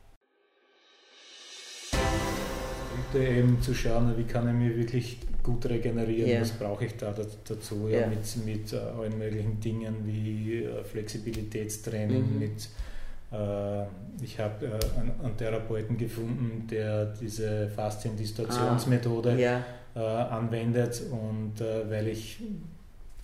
eben 3.14 3.60
zu 3.60 3.74
schauen, 3.74 4.14
wie 4.16 4.24
kann 4.24 4.48
ich 4.48 4.54
mich 4.54 4.76
wirklich 4.76 5.18
gut 5.42 5.66
regenerieren, 5.66 6.28
yeah. 6.28 6.40
was 6.40 6.52
brauche 6.52 6.84
ich 6.84 6.96
da 6.96 7.14
dazu, 7.44 7.88
ja, 7.88 8.00
yeah. 8.00 8.08
mit, 8.08 8.44
mit 8.44 8.72
uh, 8.72 9.00
allen 9.00 9.18
möglichen 9.18 9.60
Dingen 9.60 9.96
wie 10.04 10.66
uh, 10.66 10.84
Flexibilitätstraining, 10.84 12.34
mhm. 12.34 12.38
mit 12.38 12.68
uh, 13.32 13.86
ich 14.22 14.38
habe 14.38 14.66
einen, 14.98 15.12
einen, 15.22 15.36
Therapeuten 15.36 15.96
gefunden, 15.96 16.66
der 16.70 17.06
diese 17.06 17.68
Faszien-Distraktionsmethode 17.68 19.30
ah. 19.30 19.36
yeah. 19.96 20.28
anwendet 20.28 21.02
und 21.10 21.54
weil 21.88 22.08
ich 22.08 22.38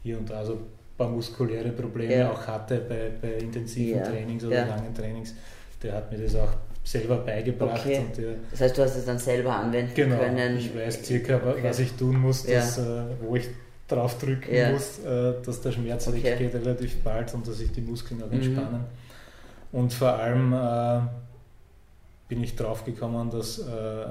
hier 0.02 0.18
und 0.18 0.30
da 0.30 0.44
so 0.44 0.54
ein 0.54 0.58
paar 0.96 1.08
muskuläre 1.08 1.70
Probleme 1.70 2.30
auch 2.30 2.46
hatte 2.46 2.78
bei, 2.88 3.10
bei 3.20 3.34
intensiven 3.34 4.02
Trainings 4.02 4.44
oder 4.44 4.66
langen 4.66 4.94
Trainings, 4.94 5.34
der 5.82 5.92
hat 5.94 6.10
mir 6.10 6.18
das 6.18 6.34
auch 6.34 6.52
selber 6.86 7.16
beigebracht. 7.16 7.80
Okay. 7.84 7.98
Und, 7.98 8.18
ja, 8.18 8.30
das 8.50 8.60
heißt, 8.60 8.78
du 8.78 8.82
hast 8.82 8.96
es 8.96 9.04
dann 9.04 9.18
selber 9.18 9.56
anwenden 9.56 9.92
genau, 9.94 10.18
können? 10.18 10.56
ich 10.56 10.74
weiß 10.74 11.04
circa, 11.04 11.36
okay. 11.36 11.64
was 11.64 11.78
ich 11.80 11.92
tun 11.92 12.16
muss, 12.16 12.44
dass, 12.44 12.76
ja. 12.76 13.00
äh, 13.00 13.06
wo 13.20 13.34
ich 13.34 13.48
drauf 13.88 14.18
drücken 14.18 14.54
ja. 14.54 14.70
muss, 14.70 15.00
äh, 15.00 15.34
dass 15.44 15.60
der 15.60 15.72
Schmerz 15.72 16.06
okay. 16.06 16.22
weggeht 16.22 16.54
relativ 16.54 17.02
bald 17.02 17.34
und 17.34 17.46
dass 17.46 17.58
sich 17.58 17.72
die 17.72 17.80
Muskeln 17.80 18.22
auch 18.22 18.28
mhm. 18.28 18.34
entspannen. 18.34 18.84
Und 19.72 19.92
vor 19.92 20.12
allem 20.12 20.52
äh, 20.52 21.00
bin 22.28 22.42
ich 22.42 22.54
drauf 22.54 22.84
gekommen, 22.84 23.30
dass 23.30 23.58
äh, 23.58 24.06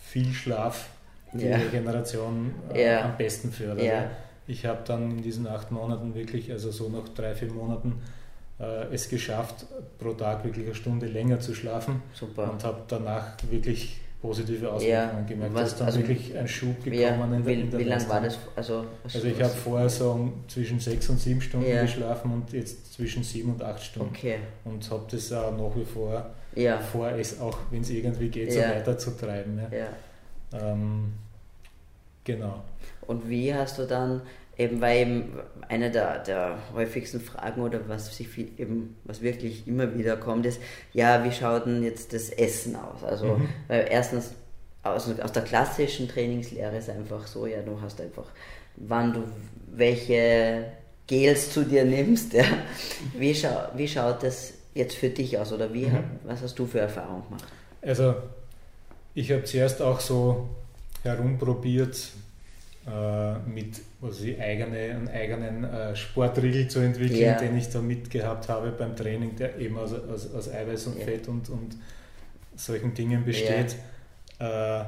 viel 0.00 0.32
Schlaf 0.32 0.88
die 1.32 1.48
Regeneration 1.48 2.54
äh, 2.72 2.94
am 2.94 3.16
besten 3.16 3.50
fördert. 3.50 4.10
Ich 4.46 4.64
habe 4.64 4.78
dann 4.86 5.10
in 5.10 5.22
diesen 5.22 5.46
acht 5.48 5.72
Monaten 5.72 6.14
wirklich, 6.14 6.52
also 6.52 6.70
so 6.70 6.88
nach 6.88 7.08
drei, 7.08 7.34
vier 7.34 7.52
Monaten, 7.52 8.00
es 8.58 9.08
geschafft, 9.08 9.66
pro 9.98 10.12
Tag 10.12 10.44
wirklich 10.44 10.66
eine 10.66 10.74
Stunde 10.74 11.06
länger 11.06 11.40
zu 11.40 11.54
schlafen 11.54 12.02
Super. 12.14 12.50
und 12.50 12.64
habe 12.64 12.82
danach 12.88 13.36
wirklich 13.50 14.00
positive 14.22 14.72
Auswirkungen 14.72 15.24
ja, 15.24 15.28
gemerkt. 15.28 15.56
Da 15.56 15.62
ist 15.62 15.76
dann 15.78 15.86
also, 15.86 15.98
wirklich 15.98 16.36
ein 16.36 16.48
Schub 16.48 16.82
gekommen 16.82 17.00
ja, 17.00 17.24
in 17.24 17.30
der, 17.30 17.46
wie, 17.46 17.60
in 17.60 17.70
der 17.70 17.80
Wie 17.80 17.84
lange 17.84 18.08
war 18.08 18.20
das? 18.20 18.38
Also, 18.56 18.86
also 19.04 19.24
ich 19.24 19.42
habe 19.42 19.52
vorher 19.52 19.88
so 19.88 20.32
zwischen 20.48 20.80
sechs 20.80 21.08
und 21.10 21.20
sieben 21.20 21.40
Stunden 21.40 21.68
ja. 21.68 21.82
geschlafen 21.82 22.32
und 22.32 22.52
jetzt 22.52 22.94
zwischen 22.94 23.22
sieben 23.22 23.52
und 23.52 23.62
acht 23.62 23.82
Stunden. 23.82 24.14
Okay. 24.14 24.38
Und 24.64 24.90
habe 24.90 25.04
das 25.10 25.32
auch 25.32 25.52
nach 25.52 25.76
wie 25.76 25.84
vor 25.84 26.26
vor, 26.92 27.10
es 27.10 27.38
auch, 27.40 27.58
wenn 27.70 27.82
es 27.82 27.90
irgendwie 27.90 28.28
geht, 28.28 28.52
so 28.52 28.60
weiter 28.60 28.96
zu 28.96 29.10
treiben. 29.10 29.60
Ähm, 30.52 31.12
genau. 32.24 32.62
Und 33.02 33.28
wie 33.28 33.54
hast 33.54 33.78
du 33.78 33.86
dann 33.86 34.22
Eben 34.58 34.80
weil 34.80 34.98
eben 34.98 35.32
eine 35.68 35.90
der, 35.90 36.20
der 36.20 36.58
häufigsten 36.72 37.20
Fragen 37.20 37.60
oder 37.60 37.80
was 37.88 38.16
sich 38.16 38.28
viel, 38.28 38.48
eben, 38.58 38.96
was 39.04 39.20
wirklich 39.20 39.68
immer 39.68 39.96
wieder 39.96 40.16
kommt, 40.16 40.46
ist, 40.46 40.60
ja, 40.94 41.24
wie 41.24 41.32
schaut 41.32 41.66
denn 41.66 41.82
jetzt 41.82 42.12
das 42.14 42.30
Essen 42.30 42.74
aus? 42.76 43.04
Also, 43.04 43.36
mhm. 43.36 43.48
weil 43.68 43.86
erstens 43.90 44.32
aus, 44.82 45.08
aus 45.20 45.32
der 45.32 45.42
klassischen 45.42 46.08
Trainingslehre 46.08 46.76
ist 46.78 46.88
einfach 46.88 47.26
so, 47.26 47.46
ja, 47.46 47.60
du 47.60 47.80
hast 47.82 48.00
einfach, 48.00 48.26
wann 48.76 49.12
du 49.12 49.24
welche 49.72 50.64
Gels 51.06 51.52
zu 51.52 51.64
dir 51.64 51.84
nimmst, 51.84 52.32
ja. 52.32 52.44
Wie, 53.18 53.34
schau, 53.34 53.68
wie 53.74 53.88
schaut 53.88 54.22
das 54.22 54.54
jetzt 54.74 54.96
für 54.96 55.10
dich 55.10 55.38
aus 55.38 55.52
oder 55.52 55.72
wie, 55.72 55.86
mhm. 55.86 56.04
was 56.24 56.42
hast 56.42 56.58
du 56.58 56.66
für 56.66 56.80
Erfahrungen 56.80 57.24
gemacht? 57.24 57.44
Also, 57.82 58.14
ich 59.14 59.30
habe 59.32 59.44
zuerst 59.44 59.82
auch 59.82 60.00
so 60.00 60.48
herumprobiert, 61.02 62.10
äh, 62.86 63.38
mit 63.48 63.80
ich, 64.02 64.40
eigene, 64.40 64.78
einen 64.78 65.08
eigenen 65.08 65.64
äh, 65.64 65.96
Sportriegel 65.96 66.68
zu 66.68 66.80
entwickeln, 66.80 67.20
ja. 67.20 67.38
den 67.38 67.56
ich 67.56 67.68
da 67.70 67.80
mitgehabt 67.80 68.48
habe 68.48 68.70
beim 68.72 68.94
Training, 68.94 69.36
der 69.36 69.58
eben 69.58 69.78
aus, 69.78 69.92
aus, 69.92 70.32
aus 70.34 70.52
Eiweiß 70.52 70.88
und 70.88 70.98
ja. 70.98 71.04
Fett 71.04 71.28
und, 71.28 71.48
und 71.48 71.76
solchen 72.54 72.94
Dingen 72.94 73.24
besteht. 73.24 73.76
Ja. 74.38 74.80
Äh, 74.80 74.84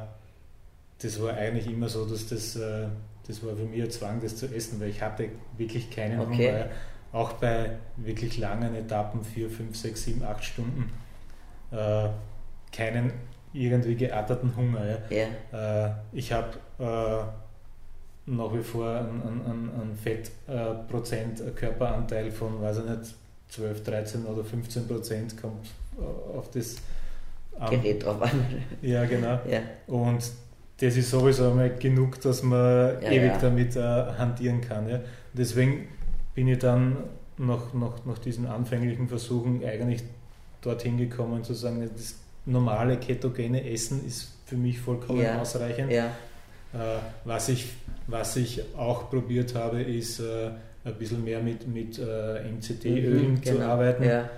das 1.00 1.23
war 1.23 1.35
eigentlich 1.35 1.69
immer 1.69 1.88
so, 1.88 2.05
dass 2.05 2.27
das, 2.27 2.57
äh, 2.57 2.88
das 3.27 3.45
war 3.45 3.57
für 3.57 3.65
mich 3.65 3.83
ein 3.83 3.91
Zwang, 3.91 4.21
das 4.21 4.37
zu 4.37 4.47
essen, 4.47 4.81
weil 4.81 4.88
ich 4.88 5.00
hatte 5.00 5.29
wirklich 5.57 5.91
keinen 5.91 6.21
okay. 6.21 6.49
Hunger. 6.49 6.67
Auch 7.12 7.33
bei 7.35 7.79
wirklich 7.97 8.37
langen 8.37 8.75
Etappen, 8.75 9.25
4, 9.25 9.49
5, 9.49 9.77
6, 9.77 10.05
7, 10.05 10.23
8 10.23 10.45
Stunden, 10.45 10.93
äh, 11.71 12.09
keinen 12.71 13.12
irgendwie 13.55 13.95
geatterten 13.95 14.55
Hunger. 14.55 14.99
Ja. 15.09 15.97
ich 16.12 16.33
habe 16.33 16.59
nach 18.28 18.52
wie 18.52 18.62
vor 18.62 18.88
ein, 18.88 19.23
ein, 19.47 19.70
ein 19.80 19.97
Fettprozent, 19.97 21.40
äh, 21.40 21.50
Körperanteil 21.50 22.30
von, 22.30 22.61
weiß 22.61 22.78
ich 22.78 22.85
nicht, 22.85 23.14
12, 23.49 23.82
13 23.82 24.26
oder 24.26 24.44
15 24.44 24.87
Prozent 24.87 25.40
kommt 25.40 25.66
äh, 25.99 26.37
auf 26.37 26.50
das 26.50 26.76
an. 27.58 27.70
Gerät 27.70 28.04
drauf 28.04 28.20
an. 28.23 28.44
Ja, 28.82 29.04
genau. 29.04 29.40
Ja. 29.49 29.61
Und 29.87 30.30
das 30.80 30.97
ist 30.97 31.11
sowieso 31.11 31.50
einmal 31.50 31.70
genug, 31.70 32.20
dass 32.20 32.42
man 32.42 33.02
ja, 33.02 33.11
ewig 33.11 33.32
ja. 33.32 33.38
damit 33.38 33.76
äh, 33.76 33.80
hantieren 33.80 34.61
kann. 34.61 34.88
Ja. 34.88 35.00
Deswegen 35.32 35.88
bin 36.35 36.49
ich 36.49 36.58
dann 36.58 36.97
nach, 37.37 37.73
nach, 37.75 38.04
nach 38.04 38.18
diesen 38.18 38.47
anfänglichen 38.47 39.08
Versuchen 39.08 39.64
eigentlich 39.64 40.04
dorthin 40.61 40.99
gekommen 40.99 41.42
zu 41.42 41.54
sagen, 41.54 41.88
das 41.97 42.16
normale 42.47 42.97
ketogene 42.99 43.68
Essen 43.70 44.06
ist 44.06 44.35
für 44.47 44.56
mich 44.56 44.78
vollkommen 44.78 45.26
ausreichend. 45.26 45.90
Äh, 46.75 46.99
was, 47.25 47.49
ich, 47.49 47.69
was 48.07 48.37
ich 48.37 48.63
auch 48.77 49.11
probiert 49.11 49.55
habe, 49.55 49.83
ist 49.83 50.21
äh, 50.21 50.51
ein 50.85 50.95
bisschen 50.95 51.25
mehr 51.25 51.41
mit, 51.41 51.67
mit 51.67 51.99
äh, 51.99 52.43
MCT-Ölen 52.51 53.33
mhm, 53.33 53.41
genau. 53.41 53.57
zu 53.57 53.65
arbeiten. 53.65 54.05
Ja. 54.05 54.31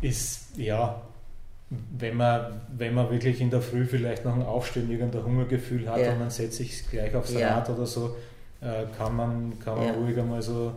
Ist 0.00 0.56
ja, 0.56 1.02
wenn 1.70 2.16
man, 2.16 2.60
wenn 2.76 2.94
man 2.94 3.10
wirklich 3.10 3.40
in 3.40 3.50
der 3.50 3.60
Früh 3.60 3.86
vielleicht 3.86 4.24
nach 4.24 4.34
dem 4.34 4.42
Aufstehen 4.42 4.90
irgendein 4.90 5.24
Hungergefühl 5.24 5.88
hat 5.88 5.98
ja. 5.98 6.12
und 6.12 6.20
man 6.20 6.30
setzt 6.30 6.56
sich 6.56 6.88
gleich 6.90 7.14
aufs 7.14 7.32
ja. 7.32 7.56
Rad 7.56 7.70
oder 7.70 7.86
so, 7.86 8.16
kann 8.96 9.14
man, 9.14 9.58
kann 9.58 9.76
man 9.76 9.88
ja. 9.88 9.92
ruhig 9.92 10.18
einmal 10.18 10.40
so 10.40 10.74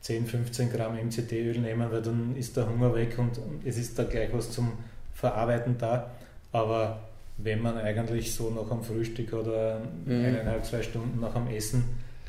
10, 0.00 0.26
15 0.26 0.72
Gramm 0.72 0.94
MCT-Öl 0.94 1.58
nehmen, 1.58 1.90
weil 1.90 2.00
dann 2.00 2.36
ist 2.36 2.56
der 2.56 2.68
Hunger 2.68 2.94
weg 2.94 3.18
und 3.18 3.40
es 3.64 3.76
ist 3.76 3.98
da 3.98 4.04
gleich 4.04 4.30
was 4.32 4.50
zum 4.50 4.72
Verarbeiten 5.14 5.76
da. 5.78 6.10
Aber 6.52 7.00
wenn 7.38 7.60
man 7.60 7.76
eigentlich 7.76 8.34
so 8.34 8.50
nach 8.50 8.68
dem 8.68 8.82
Frühstück 8.82 9.32
oder 9.32 9.80
mhm. 10.04 10.24
eineinhalb, 10.24 10.64
zwei 10.64 10.82
Stunden 10.82 11.20
nach 11.20 11.34
dem 11.34 11.48
Essen 11.48 11.84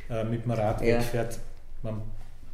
äh, 0.09 0.23
mit 0.23 0.43
dem 0.43 0.51
Rad 0.51 0.81
ja. 0.81 0.97
wegfährt. 0.97 1.39
Man, 1.83 2.01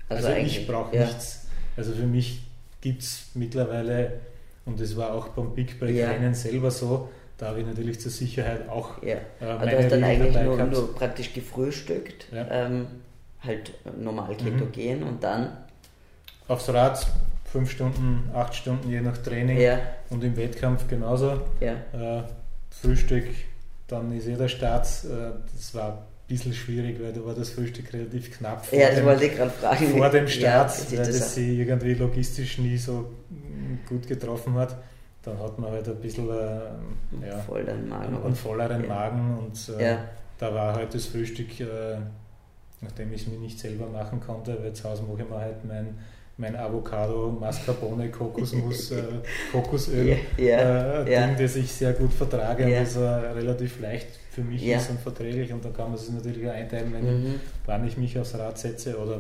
also, 0.10 0.28
also 0.28 0.40
ich 0.40 0.68
brauche 0.68 0.96
ja. 0.96 1.06
nichts. 1.06 1.48
Also 1.76 1.94
für 1.94 2.06
mich 2.06 2.44
gibt 2.82 3.02
es 3.02 3.32
mittlerweile, 3.34 4.20
und 4.66 4.80
das 4.80 4.96
war 4.96 5.14
auch 5.14 5.30
beim 5.30 5.56
Big 5.56 5.80
Break 5.80 5.96
ja. 5.96 6.12
Rennen 6.12 6.36
selber 6.36 6.70
so, 6.70 7.10
da 7.38 7.48
habe 7.48 7.62
ich 7.62 7.66
natürlich 7.66 8.00
zur 8.00 8.12
Sicherheit 8.12 8.70
auch 8.70 9.02
ja. 9.02 9.16
äh, 9.42 9.46
also 9.46 9.66
du 9.66 9.78
hast 9.78 9.92
dann 9.92 10.04
eigentlich 10.04 10.36
nur, 10.36 10.58
nur, 10.58 10.96
praktisch 10.96 11.34
gefrühstückt, 11.34 12.28
ja. 12.32 12.48
ähm, 12.50 12.88
halt 13.42 13.74
normal 14.00 14.34
mhm. 14.34 14.58
ketogen 14.60 15.00
mhm. 15.00 15.08
und 15.08 15.24
dann 15.24 15.58
aufs 16.48 16.70
Rad 16.70 17.06
fünf 17.46 17.72
Stunden, 17.72 18.30
acht 18.34 18.56
Stunden 18.56 18.90
je 18.90 19.02
nach 19.02 19.18
Training 19.18 19.60
ja. 19.60 19.80
und 20.10 20.24
im 20.24 20.36
Wettkampf 20.38 20.88
genauso. 20.88 21.42
Ja. 21.60 21.74
Äh, 21.94 22.24
Frühstück, 22.82 23.26
dann 23.88 24.12
ist 24.16 24.28
eh 24.28 24.36
der 24.36 24.48
Start. 24.48 24.88
Äh, 25.06 25.32
das 25.56 25.74
war 25.76 25.92
ein 25.92 25.98
bisschen 26.28 26.54
schwierig, 26.54 27.02
weil 27.02 27.14
da 27.14 27.26
war 27.26 27.34
das 27.34 27.52
Frühstück 27.52 27.94
relativ 27.94 28.38
knapp 28.38 28.66
vor, 28.66 28.78
ja, 28.78 28.90
dem, 28.90 29.06
wollte 29.06 29.26
ich 29.26 29.34
fragen. 29.34 29.88
vor 29.90 30.10
dem 30.10 30.28
Start, 30.28 30.72
ja, 30.92 30.98
weil 30.98 31.06
das, 31.06 31.20
das 31.20 31.36
sie 31.36 31.60
irgendwie 31.60 31.94
logistisch 31.94 32.58
nie 32.58 32.78
so 32.78 33.12
gut 33.88 34.08
getroffen 34.08 34.56
hat. 34.56 34.78
Dann 35.22 35.40
hat 35.40 35.58
man 35.58 35.72
halt 35.72 35.88
ein 35.88 35.96
bisschen 35.96 36.30
äh, 36.30 37.28
ja, 37.28 37.38
volleren 37.48 37.88
Magen, 37.88 38.16
einen, 38.16 38.24
einen 38.26 38.36
volleren 38.36 38.84
ja. 38.84 38.90
Magen 38.90 39.38
und 39.38 39.80
äh, 39.80 39.98
da 40.38 40.54
war 40.54 40.76
halt 40.76 40.94
das 40.94 41.06
Frühstück, 41.06 41.62
äh, 41.62 41.98
nachdem 42.82 43.14
ich 43.14 43.22
es 43.22 43.28
mir 43.28 43.38
nicht 43.38 43.58
selber 43.58 43.88
machen 43.88 44.20
konnte, 44.20 44.58
weil 44.62 44.74
zu 44.74 44.90
Hause 44.90 45.04
mache 45.04 45.22
ich 45.22 45.30
mir 45.30 45.40
halt 45.40 45.64
mein 45.66 45.98
mein 46.38 46.56
Avocado, 46.56 47.32
Mascarpone, 47.40 48.10
Kokosmus, 48.10 48.92
äh, 48.92 49.04
Kokosöl 49.52 50.18
yeah, 50.40 51.04
äh, 51.04 51.10
yeah. 51.10 51.28
Ding, 51.28 51.38
das 51.38 51.56
ich 51.56 51.72
sehr 51.72 51.94
gut 51.94 52.12
vertrage 52.12 52.64
yeah. 52.66 52.80
und 52.80 52.88
das 52.88 52.96
äh, 52.96 53.02
relativ 53.02 53.80
leicht 53.80 54.08
für 54.32 54.42
mich 54.42 54.66
ist 54.66 54.90
und 54.90 55.00
verträglich 55.00 55.54
und 55.54 55.64
dann 55.64 55.74
kann 55.74 55.90
man 55.90 55.96
es 55.96 56.10
natürlich 56.10 56.50
einteilen, 56.50 56.92
wenn 56.92 57.24
mhm. 57.24 57.40
wann 57.68 57.88
ich 57.88 57.98
mich 57.98 58.18
aufs 58.18 58.34
Rad 58.34 58.58
setze 58.58 58.98
oder 58.98 59.18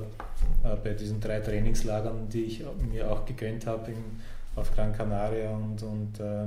äh, 0.63 0.75
bei 0.83 0.93
diesen 0.93 1.21
drei 1.21 1.39
Trainingslagern, 1.39 2.29
die 2.29 2.45
ich 2.45 2.63
mir 2.91 3.11
auch 3.11 3.23
gegönnt 3.25 3.67
habe 3.67 3.91
auf 4.55 4.73
Gran 4.75 4.91
Canaria 4.91 5.51
und, 5.51 5.81
und 5.83 6.19
äh, 6.19 6.45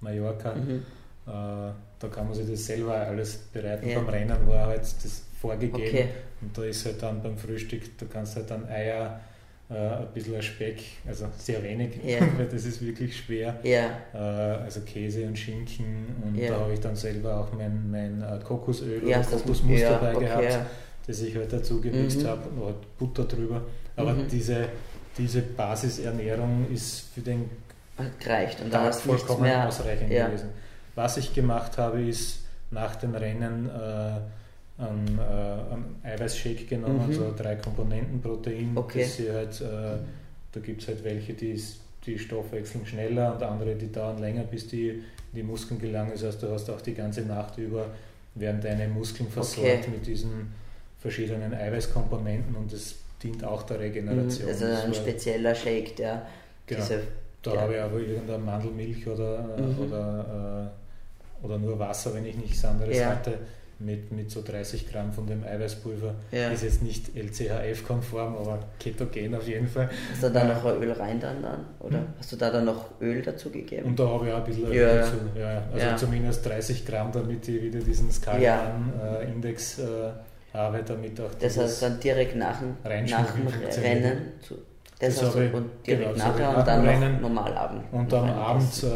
Mallorca. 0.00 0.54
Mhm. 0.54 0.82
Äh, 1.26 1.72
da 1.98 2.08
kann 2.08 2.26
man 2.26 2.34
sich 2.34 2.50
das 2.50 2.66
selber 2.66 2.94
alles 2.94 3.36
bereiten. 3.36 3.88
Ja. 3.88 4.00
Beim 4.00 4.08
Rennen 4.08 4.46
war 4.46 4.66
halt 4.66 4.82
das 4.82 5.22
vorgegeben 5.40 5.74
okay. 5.74 6.08
und 6.40 6.56
da 6.56 6.64
ist 6.64 6.84
halt 6.84 7.02
dann 7.02 7.22
beim 7.22 7.36
Frühstück, 7.38 7.98
du 7.98 8.06
kannst 8.06 8.36
halt 8.36 8.50
dann 8.50 8.68
Eier, 8.68 9.20
äh, 9.72 10.02
ein 10.02 10.06
bisschen 10.12 10.42
Speck, 10.42 10.82
also 11.06 11.26
sehr 11.38 11.62
wenig, 11.62 11.92
ja. 12.04 12.20
weil 12.36 12.46
das 12.46 12.64
ist 12.64 12.84
wirklich 12.84 13.16
schwer. 13.16 13.58
Ja. 13.62 13.90
Äh, 14.12 14.62
also 14.64 14.80
Käse 14.80 15.26
und 15.26 15.38
Schinken 15.38 16.06
und 16.24 16.40
da 16.40 16.60
habe 16.60 16.72
ich 16.74 16.80
dann 16.80 16.96
selber 16.96 17.40
auch 17.40 17.52
mein, 17.56 17.90
mein 17.90 18.22
äh, 18.22 18.38
Kokosöl 18.44 19.02
oder 19.02 19.20
Kokosmus 19.20 19.80
dabei 19.80 20.16
okay. 20.16 20.24
gehabt, 20.24 20.66
das 21.06 21.22
ich 21.22 21.36
halt 21.36 21.52
dazu 21.52 21.80
gemixt 21.80 22.22
mhm. 22.22 22.26
habe 22.26 22.48
und 22.48 22.64
halt 22.64 22.98
Butter 22.98 23.24
drüber. 23.24 23.62
Aber 23.96 24.12
mhm. 24.12 24.28
diese, 24.28 24.68
diese 25.16 25.42
Basisernährung 25.42 26.66
ist 26.72 27.12
für 27.14 27.20
den 27.20 27.50
reicht 28.24 28.60
und 28.60 28.72
dann 28.72 28.84
hast 28.84 29.02
vollkommen 29.02 29.42
mehr. 29.42 29.68
ausreichend 29.68 30.10
gewesen. 30.10 30.50
Was 30.94 31.16
ich 31.16 31.34
gemacht 31.34 31.78
habe, 31.78 32.02
ist 32.02 32.40
nach 32.70 32.96
dem 32.96 33.14
Rennen 33.14 33.68
äh, 33.68 34.20
einen, 34.78 35.18
äh, 35.18 35.22
einen 35.22 35.96
Eiweißshake 36.02 36.64
genommen, 36.64 37.04
mhm. 37.04 37.10
also 37.10 37.34
drei 37.36 37.56
Komponenten 37.56 38.20
Protein. 38.20 38.72
Okay. 38.74 39.06
Halt, 39.32 39.60
äh, 39.60 39.98
da 40.52 40.60
gibt 40.60 40.82
es 40.82 40.88
halt 40.88 41.04
welche, 41.04 41.34
die, 41.34 41.60
die 42.04 42.18
stoffwechseln 42.18 42.86
schneller 42.86 43.34
und 43.34 43.42
andere, 43.42 43.74
die 43.74 43.90
dauern 43.90 44.18
länger, 44.18 44.44
bis 44.44 44.68
die 44.68 44.88
in 44.88 45.04
die 45.34 45.42
Muskeln 45.42 45.80
gelangen. 45.80 46.12
Das 46.12 46.24
heißt, 46.24 46.42
du 46.42 46.50
hast 46.50 46.68
auch 46.70 46.80
die 46.80 46.94
ganze 46.94 47.22
Nacht 47.22 47.58
über, 47.58 47.86
werden 48.34 48.60
deine 48.60 48.88
Muskeln 48.88 49.28
versorgt 49.28 49.84
okay. 49.84 49.90
mit 49.90 50.06
diesen 50.06 50.52
verschiedenen 51.00 51.52
Eiweißkomponenten 51.52 52.54
und 52.54 52.72
das 52.72 52.94
dient 53.22 53.44
auch 53.44 53.62
der 53.64 53.80
Regeneration. 53.80 54.48
Also 54.48 54.64
ein 54.64 54.94
spezieller 54.94 55.54
Shake, 55.54 55.96
der 55.96 56.26
genau. 56.66 56.80
diese 56.80 57.02
da 57.42 57.54
ja. 57.54 57.60
habe 57.62 57.74
ich 57.74 57.80
aber 57.80 57.98
irgendeine 57.98 58.38
Mandelmilch 58.38 59.06
oder, 59.06 59.56
mhm. 59.58 59.78
oder 59.80 60.70
äh, 60.70 61.44
oder 61.44 61.58
nur 61.58 61.78
Wasser, 61.78 62.14
wenn 62.14 62.24
ich 62.24 62.36
nichts 62.36 62.64
anderes 62.64 62.96
ja. 62.96 63.10
hatte, 63.10 63.38
mit, 63.84 64.12
mit 64.12 64.30
so 64.30 64.42
30 64.42 64.90
Gramm 64.90 65.12
von 65.12 65.26
dem 65.26 65.44
Eiweißpulver. 65.44 66.14
Ja. 66.30 66.50
Ist 66.50 66.62
jetzt 66.62 66.82
nicht 66.82 67.16
LCHF-konform, 67.16 68.36
aber 68.36 68.60
ketogen 68.78 69.34
auf 69.34 69.46
jeden 69.46 69.68
Fall. 69.68 69.90
Hast 70.12 70.22
du 70.22 70.30
da 70.30 70.44
noch 70.44 70.64
Öl 70.64 70.92
rein 70.92 71.20
dann? 71.20 71.42
dann 71.42 71.64
oder 71.80 71.98
hm? 71.98 72.06
hast 72.18 72.32
du 72.32 72.36
da 72.36 72.50
dann 72.50 72.64
noch 72.64 73.00
Öl 73.00 73.22
dazu 73.22 73.50
gegeben? 73.50 73.86
Und 73.86 73.98
da 73.98 74.08
habe 74.08 74.26
ich 74.26 74.32
auch 74.32 74.38
ein 74.38 74.44
bisschen 74.44 74.66
Öl 74.66 74.74
ja. 74.74 74.94
dazu. 74.96 75.16
Ja, 75.38 75.62
also 75.72 76.06
zumindest 76.06 76.46
30 76.46 76.86
Gramm, 76.86 77.12
damit 77.12 77.48
ich 77.48 77.62
wieder 77.62 77.80
diesen 77.80 78.10
Skalan-Index 78.10 79.78
äh, 79.78 79.82
äh, 79.82 80.10
habe, 80.52 80.82
damit 80.82 81.20
auch 81.20 81.30
Das 81.38 81.56
heißt 81.56 81.82
dann 81.82 82.00
direkt 82.00 82.36
nach 82.36 82.60
dem, 82.60 82.76
nach 82.82 83.34
dem 83.34 83.46
Rennen 83.82 84.32
zu, 84.42 84.58
das, 85.06 85.18
das 85.18 85.34
habe 85.34 85.44
ich, 85.46 85.52
und 85.52 85.70
direkt 85.84 86.14
genau, 86.14 86.28
nachher 86.28 86.56
und 86.56 86.66
dann 86.66 86.86
Rennen. 86.86 87.14
noch 87.14 87.28
normal 87.28 87.56
Abend. 87.56 87.82
Und 87.90 88.14
am 88.14 88.30
Abend 88.30 88.84
äh, 88.84 88.86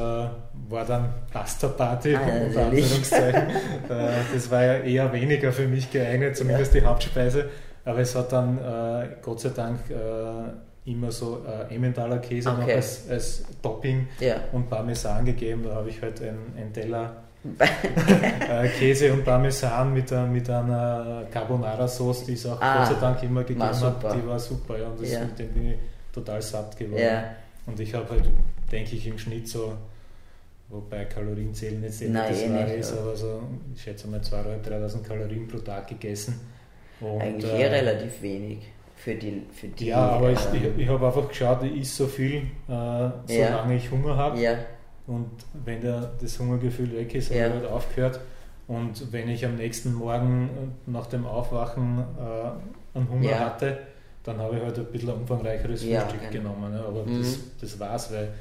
war 0.69 0.85
dann 0.87 1.09
Pasta-Party, 1.33 2.15
ah, 2.15 2.21
unter 2.47 2.67
Anführungszeichen. 2.67 3.43
äh, 3.89 4.09
das 4.33 4.51
war 4.51 4.65
ja 4.65 4.75
eher 4.79 5.13
weniger 5.13 5.53
für 5.53 5.67
mich 5.67 5.91
geeignet, 5.91 6.37
zumindest 6.37 6.75
ja. 6.75 6.81
die 6.81 6.87
Hauptspeise. 6.87 7.49
Aber 7.85 7.99
es 7.99 8.15
hat 8.15 8.33
dann 8.33 8.59
äh, 8.59 9.09
Gott 9.21 9.41
sei 9.41 9.49
Dank 9.51 9.81
äh, 9.91 10.91
immer 10.91 11.11
so 11.11 11.45
äh, 11.45 11.75
Emmentaler 11.75 12.19
Käse 12.19 12.51
okay. 12.51 12.61
noch 12.61 12.69
als, 12.69 13.11
als 13.11 13.45
Topping 13.61 14.07
ja. 14.21 14.37
und 14.53 14.71
Parmesan 14.71 15.25
gegeben. 15.25 15.65
Da 15.65 15.75
habe 15.75 15.89
ich 15.89 16.01
halt 16.01 16.23
einen 16.23 16.73
Teller 16.73 17.17
äh, 17.59 18.69
Käse 18.69 19.13
und 19.13 19.25
Parmesan 19.25 19.93
mit, 19.93 20.11
mit 20.33 20.49
einer 20.49 21.25
Carbonara-Sauce, 21.33 22.27
die 22.27 22.35
es 22.35 22.47
auch 22.47 22.61
ah, 22.61 22.79
Gott 22.79 22.95
sei 22.95 23.01
Dank 23.01 23.23
immer 23.25 23.43
gegeben 23.43 23.65
hat. 23.65 24.15
Die 24.15 24.27
war 24.27 24.39
super. 24.39 24.79
Ja, 24.79 24.87
und 24.87 25.01
das, 25.01 25.13
ja. 25.13 25.21
mit 25.21 25.39
dem 25.39 25.49
bin 25.53 25.73
ich 25.73 25.79
total 26.17 26.43
satt 26.43 26.77
geworden. 26.77 27.03
Ja. 27.03 27.37
Und 27.67 27.79
ich 27.81 27.95
habe 27.95 28.09
halt, 28.09 28.25
denke 28.71 28.97
ich, 28.97 29.07
im 29.07 29.19
Schnitt 29.19 29.49
so, 29.49 29.75
wobei 30.69 31.05
Kalorien 31.05 31.55
zählen 31.55 31.83
jetzt 31.83 32.03
eh 32.03 32.09
Nein, 32.09 32.31
das 32.31 32.43
eh 32.43 32.49
nicht, 32.49 32.75
ist, 32.77 32.93
aber 32.97 33.17
so, 33.17 33.43
ich 33.75 33.83
schätze 33.83 34.09
mal 34.09 34.21
2.000, 34.21 34.63
3.000 34.65 35.03
Kalorien 35.03 35.47
pro 35.47 35.59
Tag 35.59 35.89
gegessen. 35.89 36.41
Und, 37.01 37.21
Eigentlich 37.21 37.53
eh 37.53 37.63
äh, 37.63 37.67
relativ 37.67 38.23
wenig 38.23 38.59
für 38.97 39.15
die. 39.15 39.43
Für 39.53 39.69
die 39.69 39.87
ja, 39.87 39.99
aber 39.99 40.33
ich, 40.33 40.41
ich, 40.55 40.79
ich 40.79 40.89
habe 40.89 41.07
einfach 41.07 41.29
geschaut, 41.29 41.63
ich 41.65 41.81
isse 41.81 42.05
so 42.05 42.07
viel, 42.07 42.37
äh, 42.37 42.43
solange 42.67 43.27
ja. 43.29 43.71
ich 43.73 43.91
Hunger 43.91 44.17
habe. 44.17 44.41
Ja. 44.41 44.57
Und 45.07 45.31
wenn 45.65 45.83
der, 45.83 46.13
das 46.21 46.39
Hungergefühl 46.39 46.97
weg 46.97 47.15
ist, 47.15 47.31
habe 47.31 47.39
ich 47.39 47.53
halt 47.53 47.67
aufgehört. 47.67 48.21
Und 48.67 49.13
wenn 49.13 49.29
ich 49.29 49.45
am 49.45 49.57
nächsten 49.57 49.95
Morgen 49.95 50.75
nach 50.87 51.07
dem 51.07 51.27
Aufwachen 51.27 51.99
äh, 52.19 52.99
einen 52.99 53.09
Hunger 53.09 53.39
hatte, 53.39 53.79
dann 54.27 54.39
habe 54.39 54.57
ich 54.57 54.63
halt 54.63 54.79
ein 54.79 54.87
bisschen 54.87 55.11
ein 55.11 55.17
umfangreicheres 55.17 55.85
ja, 55.85 56.01
Frühstück 56.01 56.31
genau. 56.33 56.55
genommen. 56.55 56.73
Ne? 56.73 56.81
Aber 56.81 57.05
mhm. 57.05 57.19
das, 57.21 57.39
das 57.61 57.79
war's, 57.79 58.13
weil 58.13 58.35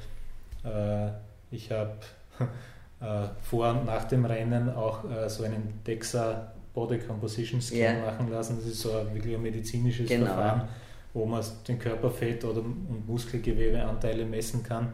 äh, 0.63 1.11
ich 1.51 1.71
habe 1.71 1.93
äh, 3.01 3.27
vor 3.43 3.69
und 3.69 3.85
nach 3.85 4.05
dem 4.05 4.25
Rennen 4.25 4.73
auch 4.73 5.03
äh, 5.09 5.29
so 5.29 5.43
einen 5.43 5.81
DEXA 5.85 6.53
Body 6.73 6.97
Composition 6.97 7.61
Scan 7.61 7.77
yeah. 7.77 8.05
machen 8.05 8.31
lassen. 8.31 8.57
Das 8.57 8.67
ist 8.67 8.81
so 8.81 8.97
ein 8.97 9.13
wirklich 9.13 9.35
ein 9.35 9.41
medizinisches 9.41 10.09
genau. 10.09 10.25
Verfahren, 10.25 10.67
wo 11.13 11.25
man 11.25 11.43
den 11.67 11.77
Körperfett 11.77 12.43
oder 12.43 12.59
und 12.61 13.07
Muskelgewebeanteile 13.07 14.25
messen 14.25 14.63
kann. 14.63 14.91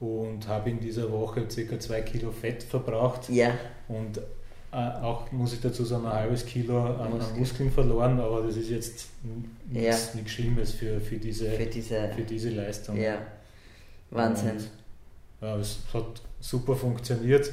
Und 0.00 0.46
habe 0.48 0.70
in 0.70 0.80
dieser 0.80 1.10
Woche 1.10 1.46
ca. 1.46 1.78
2 1.78 2.00
Kilo 2.02 2.30
Fett 2.30 2.62
verbraucht. 2.62 3.28
Yeah. 3.28 3.54
Und 3.88 4.20
äh, 4.74 5.04
auch, 5.04 5.30
muss 5.30 5.52
ich 5.52 5.60
dazu 5.60 5.84
sagen, 5.84 6.04
ein 6.04 6.12
halbes 6.12 6.44
Kilo 6.44 6.82
an, 6.82 7.10
Muskeln. 7.10 7.38
Muskeln 7.38 7.70
verloren, 7.70 8.18
aber 8.18 8.42
das 8.42 8.56
ist 8.56 8.70
jetzt 8.70 9.06
nichts, 9.70 10.08
ja. 10.08 10.14
nichts 10.16 10.32
Schlimmes 10.32 10.72
für, 10.72 11.00
für, 11.00 11.16
diese, 11.16 11.48
für, 11.50 11.66
diese, 11.66 12.08
für 12.08 12.22
diese 12.22 12.50
Leistung. 12.50 12.96
Ja. 12.96 13.18
Wahnsinn. 14.10 14.50
Und, 14.50 14.70
ja, 15.40 15.56
es 15.58 15.78
hat 15.92 16.22
super 16.40 16.74
funktioniert. 16.74 17.52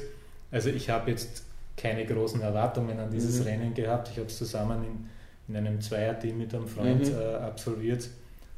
Also 0.50 0.70
ich 0.70 0.90
habe 0.90 1.12
jetzt 1.12 1.44
keine 1.76 2.04
großen 2.04 2.40
Erwartungen 2.40 2.98
an 2.98 3.10
dieses 3.12 3.38
mhm. 3.38 3.46
Rennen 3.46 3.74
gehabt. 3.74 4.08
Ich 4.08 4.16
habe 4.18 4.26
es 4.26 4.38
zusammen 4.38 4.82
in, 4.82 5.54
in 5.54 5.56
einem 5.56 5.80
Zweierteam 5.80 6.38
mit 6.38 6.52
einem 6.52 6.66
Freund 6.66 7.06
mhm. 7.06 7.18
äh, 7.18 7.34
absolviert. 7.36 8.08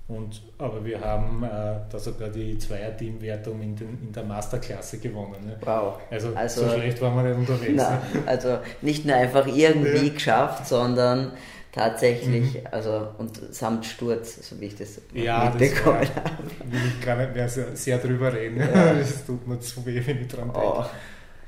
Und, 0.07 0.43
aber 0.59 0.85
wir 0.85 1.01
haben 1.01 1.43
äh, 1.45 1.49
da 1.91 1.99
sogar 1.99 2.29
die 2.29 2.59
Zweier-Team-Wertung 2.59 3.63
in, 3.63 3.75
in 3.79 4.13
der 4.13 4.25
Masterklasse 4.25 4.99
gewonnen. 4.99 5.47
Ne? 5.47 5.57
Wow. 5.63 5.99
Also, 6.11 6.35
also, 6.35 6.69
so 6.69 6.75
schlecht 6.75 7.01
waren 7.01 7.17
wir 7.17 7.35
nicht 7.35 7.49
unterwegs. 7.49 7.73
Na, 7.75 7.91
ne? 7.91 8.01
Also 8.27 8.59
nicht 8.83 9.07
nur 9.07 9.17
einfach 9.17 9.47
irgendwie 9.47 10.09
ja. 10.09 10.13
geschafft, 10.13 10.67
sondern 10.67 11.33
tatsächlich, 11.73 12.53
mhm. 12.53 12.69
also 12.71 13.09
und 13.17 13.55
samt 13.55 13.87
Sturz, 13.87 14.47
so 14.47 14.61
wie 14.61 14.67
ich 14.67 14.77
das 14.77 15.01
ja, 15.15 15.51
mitbekommen 15.51 16.01
habe. 16.01 16.71
will 16.71 16.81
ich 16.87 17.05
gar 17.05 17.17
nicht 17.17 17.35
mehr 17.35 17.49
sehr, 17.49 17.75
sehr 17.75 17.97
drüber 17.97 18.31
reden. 18.31 18.59
Ja. 18.59 18.93
Das 18.99 19.25
tut 19.25 19.47
mir 19.49 19.59
zu 19.59 19.87
weh, 19.87 20.03
wenn 20.05 20.21
ich 20.21 20.29
dran 20.29 20.53
denke. 20.53 20.61
Oh. 20.61 20.85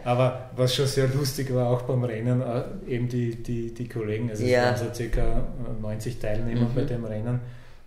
Aber 0.02 0.50
was 0.56 0.74
schon 0.74 0.86
sehr 0.86 1.08
lustig 1.08 1.52
war, 1.52 1.68
auch 1.68 1.82
beim 1.82 2.04
Rennen, 2.04 2.40
äh, 2.40 2.62
eben 2.88 3.06
die, 3.08 3.42
die, 3.42 3.74
die 3.74 3.88
Kollegen, 3.88 4.30
also 4.30 4.44
ja. 4.44 4.72
es 4.72 4.80
waren 4.80 4.94
so 4.94 5.04
ca. 5.10 5.44
90 5.82 6.18
Teilnehmer 6.18 6.68
mhm. 6.70 6.74
bei 6.74 6.84
dem 6.84 7.04
Rennen 7.04 7.40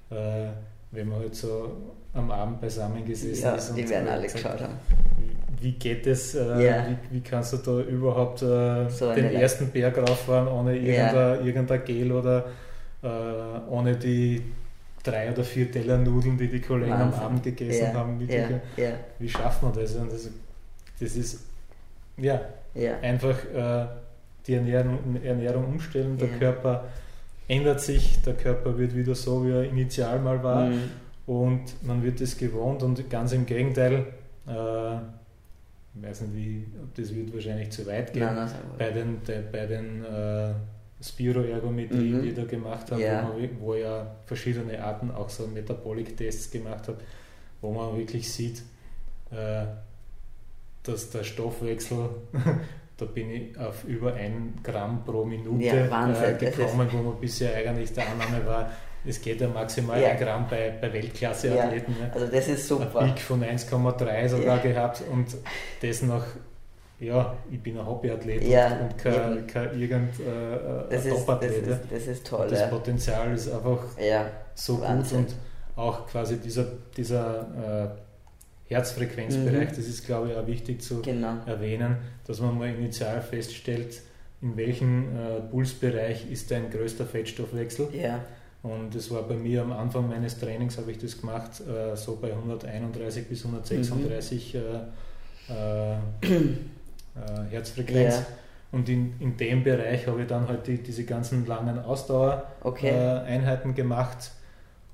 äh, 0.09 0.47
wenn 0.91 1.07
man 1.07 1.19
halt 1.19 1.35
so 1.35 1.71
am 2.13 2.31
Abend 2.31 2.61
beisammen 2.61 3.05
gesessen 3.05 3.43
ja, 3.43 3.55
ist. 3.55 3.75
Die 3.75 3.87
werden 3.89 4.07
alle 4.07 4.27
geschaut 4.27 4.61
haben. 4.61 4.79
Wie 5.61 5.73
geht 5.73 6.07
es, 6.07 6.35
äh, 6.35 6.65
ja. 6.65 6.87
wie, 6.87 7.15
wie, 7.15 7.21
kannst 7.21 7.53
du 7.53 7.57
da 7.57 7.81
überhaupt 7.81 8.41
äh, 8.41 8.89
so 8.89 9.13
den 9.13 9.33
ersten 9.33 9.69
Berg 9.69 9.97
rauffahren 9.97 10.47
ohne 10.47 10.75
irgendein, 10.75 11.15
ja. 11.15 11.41
irgendein 11.41 11.83
Gel 11.83 12.11
oder 12.11 12.45
äh, 13.03 13.07
ohne 13.69 13.95
die 13.95 14.41
drei 15.03 15.31
oder 15.31 15.43
vier 15.43 15.71
Teller 15.71 15.97
Nudeln, 15.97 16.37
die 16.37 16.47
die 16.47 16.61
Kollegen 16.61 16.91
Wahnsinn. 16.91 17.19
am 17.19 17.25
Abend 17.25 17.43
gegessen 17.43 17.83
ja. 17.83 17.93
haben. 17.93 18.19
Wie 19.19 19.29
schafft 19.29 19.61
man 19.61 19.73
das? 19.73 19.95
Und 19.95 20.11
das, 20.11 20.29
das 20.99 21.15
ist 21.15 21.45
ja, 22.17 22.41
einfach 23.01 23.37
äh, 23.53 23.85
die 24.47 24.55
Ernährung, 24.55 25.17
Ernährung 25.23 25.65
umstellen, 25.65 26.17
der 26.17 26.29
Körper 26.29 26.85
ändert 27.49 27.81
sich, 27.81 28.21
der 28.21 28.35
Körper 28.35 28.77
wird 28.77 28.95
wieder 28.95 29.15
so, 29.15 29.45
wie 29.45 29.51
er 29.51 29.63
initial 29.63 30.19
mal 30.19 30.41
war 30.41 30.67
mhm. 30.67 30.81
und 31.25 31.83
man 31.83 32.01
wird 32.03 32.21
es 32.21 32.37
gewohnt 32.37 32.83
und 32.83 33.09
ganz 33.09 33.33
im 33.33 33.45
Gegenteil, 33.45 34.05
äh, 34.47 34.95
ich 35.95 36.03
weiß 36.03 36.21
nicht, 36.21 36.35
wie, 36.35 36.67
das 36.95 37.13
wird 37.13 37.33
wahrscheinlich 37.33 37.71
zu 37.71 37.85
weit 37.87 38.13
gehen, 38.13 38.23
nein, 38.23 38.35
nein, 38.35 38.49
bei 38.77 38.91
den, 38.91 39.23
de, 39.23 39.41
bei 39.51 39.65
den 39.65 40.05
äh, 40.05 40.53
Spiroergometrie, 41.01 42.13
mhm. 42.13 42.21
die 42.21 42.33
da 42.33 42.45
gemacht 42.45 42.91
habe, 42.91 43.01
ja. 43.01 43.29
Wo, 43.33 43.65
wo 43.65 43.73
ja 43.73 44.15
verschiedene 44.25 44.81
Arten, 44.83 45.11
auch 45.11 45.29
so 45.29 45.47
Metabolic-Tests 45.47 46.51
gemacht 46.51 46.87
habe, 46.87 46.99
wo 47.61 47.71
man 47.71 47.97
wirklich 47.97 48.31
sieht, 48.31 48.61
äh, 49.31 49.65
dass 50.83 51.09
der 51.09 51.23
Stoffwechsel 51.23 52.09
da 52.99 53.05
bin 53.05 53.31
ich 53.31 53.57
auf 53.57 53.85
über 53.85 54.13
ein 54.13 54.59
Gramm 54.61 55.03
pro 55.05 55.23
Minute 55.23 55.63
ja, 55.63 55.89
Wahnsinn, 55.89 56.35
äh, 56.35 56.37
gekommen, 56.37 56.87
wo 56.91 56.97
man 56.97 57.19
bisher 57.19 57.55
eigentlich 57.55 57.93
der 57.93 58.05
Annahme 58.09 58.45
war, 58.45 58.69
es 59.05 59.21
geht 59.21 59.39
ja 59.39 59.47
maximal 59.47 60.01
ja. 60.01 60.09
ein 60.09 60.19
Gramm 60.19 60.47
bei, 60.49 60.77
bei 60.81 60.91
Weltklasse-Athleten. 60.91 61.95
Ja, 61.99 62.09
also 62.13 62.27
das 62.27 62.47
ist 62.49 62.67
super. 62.67 62.99
Ein 62.99 63.15
Peak 63.15 63.23
von 63.23 63.41
1,3 63.41 64.27
sogar 64.27 64.57
ja. 64.57 64.61
gehabt 64.61 65.03
und 65.09 65.27
das 65.81 66.01
noch, 66.01 66.25
ja, 66.99 67.37
ich 67.49 67.63
bin 67.63 67.77
ein 67.77 67.85
Hobbyathlet 67.85 68.43
ja, 68.43 68.67
und, 68.67 68.81
und 68.81 68.97
kein, 68.97 69.47
kein 69.47 69.79
irgendein 69.79 70.89
äh, 70.89 71.09
Top-Athlet. 71.09 71.67
Das, 71.69 71.79
das, 71.89 72.07
ist 72.07 72.27
toll. 72.27 72.41
Und 72.41 72.51
das 72.51 72.69
Potenzial 72.69 73.33
ist 73.33 73.49
einfach 73.51 73.79
so 74.53 74.81
Wahnsinn. 74.81 75.19
gut 75.19 75.29
und 75.29 75.35
auch 75.77 76.05
quasi 76.07 76.37
dieser, 76.37 76.65
dieser 76.97 77.85
äh, 77.95 78.08
Herzfrequenzbereich. 78.69 79.71
Mhm. 79.71 79.75
Das 79.75 79.87
ist, 79.87 80.05
glaube 80.05 80.29
ich, 80.29 80.37
auch 80.37 80.47
wichtig 80.47 80.81
zu 80.81 81.01
genau. 81.01 81.37
erwähnen, 81.45 81.97
dass 82.25 82.39
man 82.39 82.57
mal 82.57 82.69
initial 82.69 83.21
feststellt, 83.21 84.01
in 84.41 84.55
welchem 84.55 85.17
äh, 85.17 85.41
Pulsbereich 85.41 86.31
ist 86.31 86.51
dein 86.51 86.69
größter 86.69 87.05
Fettstoffwechsel. 87.05 87.89
Ja. 87.93 88.23
Und 88.61 88.93
das 88.93 89.09
war 89.09 89.23
bei 89.23 89.35
mir 89.35 89.61
am 89.61 89.71
Anfang 89.71 90.07
meines 90.07 90.37
Trainings, 90.37 90.77
habe 90.77 90.91
ich 90.91 90.97
das 90.97 91.19
gemacht, 91.19 91.61
äh, 91.61 91.95
so 91.95 92.17
bei 92.21 92.31
131 92.31 93.27
bis 93.27 93.45
136 93.45 94.53
mhm. 94.53 94.61
äh, 95.49 95.93
äh, 95.93 95.97
Herzfrequenz. 97.49 98.15
Ja. 98.15 98.25
Und 98.71 98.87
in, 98.87 99.13
in 99.19 99.35
dem 99.35 99.63
Bereich 99.63 100.05
habe 100.05 100.21
ich 100.21 100.27
dann 100.27 100.47
halt 100.47 100.67
die, 100.67 100.77
diese 100.77 101.05
ganzen 101.05 101.47
langen 101.47 101.79
Ausdauereinheiten 101.79 103.71
okay. 103.71 103.73
gemacht. 103.73 104.31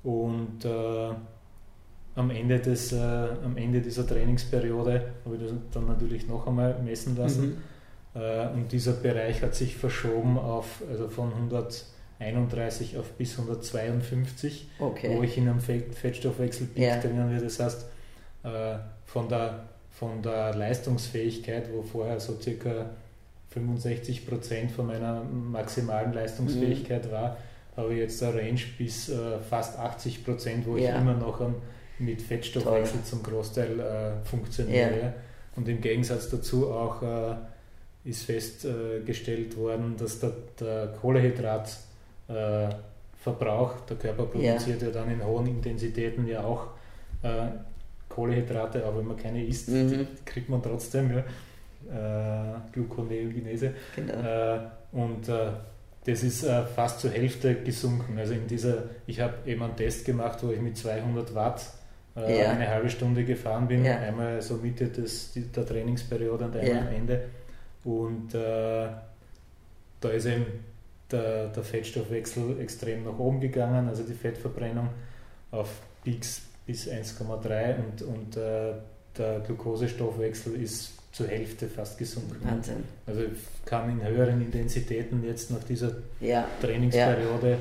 Und 0.02 0.64
äh, 0.64 1.10
am 2.16 2.30
Ende, 2.30 2.58
des, 2.58 2.92
äh, 2.92 2.96
am 2.96 3.56
Ende 3.56 3.80
dieser 3.80 4.06
Trainingsperiode 4.06 5.12
habe 5.24 5.36
ich 5.36 5.42
das 5.42 5.52
dann 5.72 5.86
natürlich 5.86 6.26
noch 6.26 6.46
einmal 6.46 6.76
messen 6.82 7.16
lassen. 7.16 7.62
Mhm. 8.14 8.20
Äh, 8.20 8.48
und 8.48 8.72
dieser 8.72 8.92
Bereich 8.94 9.42
hat 9.42 9.54
sich 9.54 9.76
verschoben 9.76 10.38
auf, 10.38 10.82
also 10.90 11.08
von 11.08 11.32
131 11.34 12.96
auf 12.96 13.12
bis 13.12 13.38
152, 13.38 14.68
okay. 14.78 15.14
wo 15.14 15.22
ich 15.22 15.36
in 15.36 15.48
einem 15.48 15.60
Fettstoffwechselpeak 15.60 16.82
ja. 16.82 17.00
drinnen 17.00 17.28
bin. 17.28 17.44
Das 17.44 17.60
heißt, 17.60 17.86
äh, 18.44 18.76
von, 19.04 19.28
der, 19.28 19.64
von 19.90 20.22
der 20.22 20.54
Leistungsfähigkeit, 20.54 21.68
wo 21.72 21.82
vorher 21.82 22.18
so 22.18 22.40
circa 22.40 22.86
65 23.50 24.26
Prozent 24.26 24.70
von 24.70 24.86
meiner 24.86 25.22
maximalen 25.22 26.14
Leistungsfähigkeit 26.14 27.06
mhm. 27.06 27.12
war, 27.12 27.36
habe 27.76 27.92
ich 27.92 28.00
jetzt 28.00 28.22
eine 28.22 28.38
Range 28.38 28.60
bis 28.78 29.10
äh, 29.10 29.38
fast 29.50 29.78
80 29.78 30.24
Prozent, 30.24 30.66
wo 30.66 30.78
ja. 30.78 30.94
ich 30.94 30.96
immer 30.96 31.12
noch 31.12 31.42
am 31.42 31.56
mit 31.98 32.22
Fettstoffwechsel 32.22 33.02
zum 33.04 33.22
Großteil 33.22 33.80
äh, 33.80 34.26
funktionieren. 34.26 34.90
Ja. 35.00 35.12
Und 35.56 35.68
im 35.68 35.80
Gegensatz 35.80 36.28
dazu 36.28 36.70
auch 36.70 37.02
äh, 37.02 37.34
ist 38.04 38.24
festgestellt 38.24 39.56
worden, 39.56 39.96
dass 39.98 40.20
der, 40.20 40.32
der 40.60 40.88
Kohlehydratverbrauch, 41.00 43.74
äh, 43.74 43.78
der 43.88 43.96
Körper 43.96 44.26
produziert 44.26 44.82
ja. 44.82 44.88
ja. 44.88 44.94
dann 44.94 45.10
in 45.10 45.24
hohen 45.24 45.46
Intensitäten 45.46 46.28
ja 46.28 46.44
auch 46.44 46.66
äh, 47.22 47.46
Kohlehydrate, 48.08 48.84
aber 48.84 48.98
wenn 48.98 49.08
man 49.08 49.16
keine 49.16 49.44
isst, 49.44 49.68
mhm. 49.68 50.06
kriegt 50.24 50.48
man 50.48 50.62
trotzdem 50.62 51.10
ja, 51.10 51.24
äh, 51.90 52.60
Gluconeogenese. 52.72 53.74
Genau. 53.96 54.12
Äh, 54.12 54.60
und 54.92 55.28
das 55.28 56.22
ist 56.22 56.46
fast 56.76 57.00
zur 57.00 57.10
Hälfte 57.10 57.56
gesunken. 57.56 58.16
Also 58.16 58.34
in 58.34 58.46
dieser, 58.46 58.84
ich 59.08 59.18
habe 59.20 59.34
eben 59.44 59.60
einen 59.62 59.74
Test 59.74 60.04
gemacht, 60.04 60.38
wo 60.42 60.52
ich 60.52 60.60
mit 60.60 60.78
200 60.78 61.34
Watt 61.34 61.62
äh, 62.16 62.42
ja. 62.42 62.50
eine 62.50 62.68
halbe 62.68 62.88
Stunde 62.88 63.24
gefahren 63.24 63.68
bin, 63.68 63.84
ja. 63.84 63.98
einmal 63.98 64.40
so 64.42 64.56
Mitte 64.56 64.88
des, 64.88 65.32
der 65.34 65.66
Trainingsperiode 65.66 66.46
und 66.46 66.56
einmal 66.56 66.70
ja. 66.70 66.80
am 66.80 66.88
Ende. 66.88 67.24
Und 67.84 68.34
äh, 68.34 68.88
da 70.00 70.08
ist 70.08 70.26
eben 70.26 70.46
der, 71.10 71.48
der, 71.48 71.62
Fettstoffwechsel 71.62 72.60
extrem 72.60 73.04
nach 73.04 73.18
oben 73.18 73.40
gegangen, 73.40 73.88
also 73.88 74.02
die 74.02 74.14
Fettverbrennung 74.14 74.88
auf 75.52 75.80
Peaks 76.02 76.42
bis 76.66 76.88
1,3 76.88 77.76
und, 77.76 78.02
und 78.02 78.36
äh, 78.36 78.72
der 79.16 79.40
Glukosestoffwechsel 79.40 80.60
ist 80.60 80.92
zur 81.12 81.28
Hälfte 81.28 81.68
fast 81.68 81.96
gesunken. 81.96 82.36
Wahnsinn. 82.42 82.84
Also 83.06 83.22
kann 83.64 83.88
in 83.88 84.06
höheren 84.06 84.40
Intensitäten 84.42 85.24
jetzt 85.24 85.50
nach 85.50 85.64
dieser 85.64 85.92
Trainingsperiode 86.60 87.56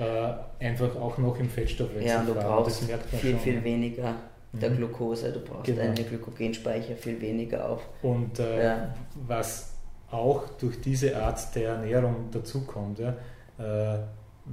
äh, 0.00 0.64
einfach 0.64 0.96
auch 0.96 1.18
noch 1.18 1.38
im 1.38 1.48
Fettstoffwechsel 1.48 2.08
Ja, 2.08 2.24
du 2.24 2.34
brauchst 2.34 2.84
viel, 2.84 3.32
schon. 3.32 3.40
viel 3.40 3.62
weniger 3.64 4.16
der 4.52 4.70
mhm. 4.70 4.78
Glucose, 4.78 5.30
du 5.32 5.40
brauchst 5.40 5.66
genau. 5.66 5.82
einen 5.82 5.94
Glykogenspeicher 5.94 6.96
viel 6.96 7.20
weniger 7.20 7.68
auch. 7.68 7.82
Und 8.02 8.38
äh, 8.38 8.64
ja. 8.64 8.94
was 9.26 9.74
auch 10.10 10.48
durch 10.58 10.80
diese 10.80 11.16
Art 11.16 11.54
der 11.54 11.70
Ernährung 11.70 12.30
dazukommt, 12.32 12.98
ja, 12.98 13.14
äh, 13.58 13.98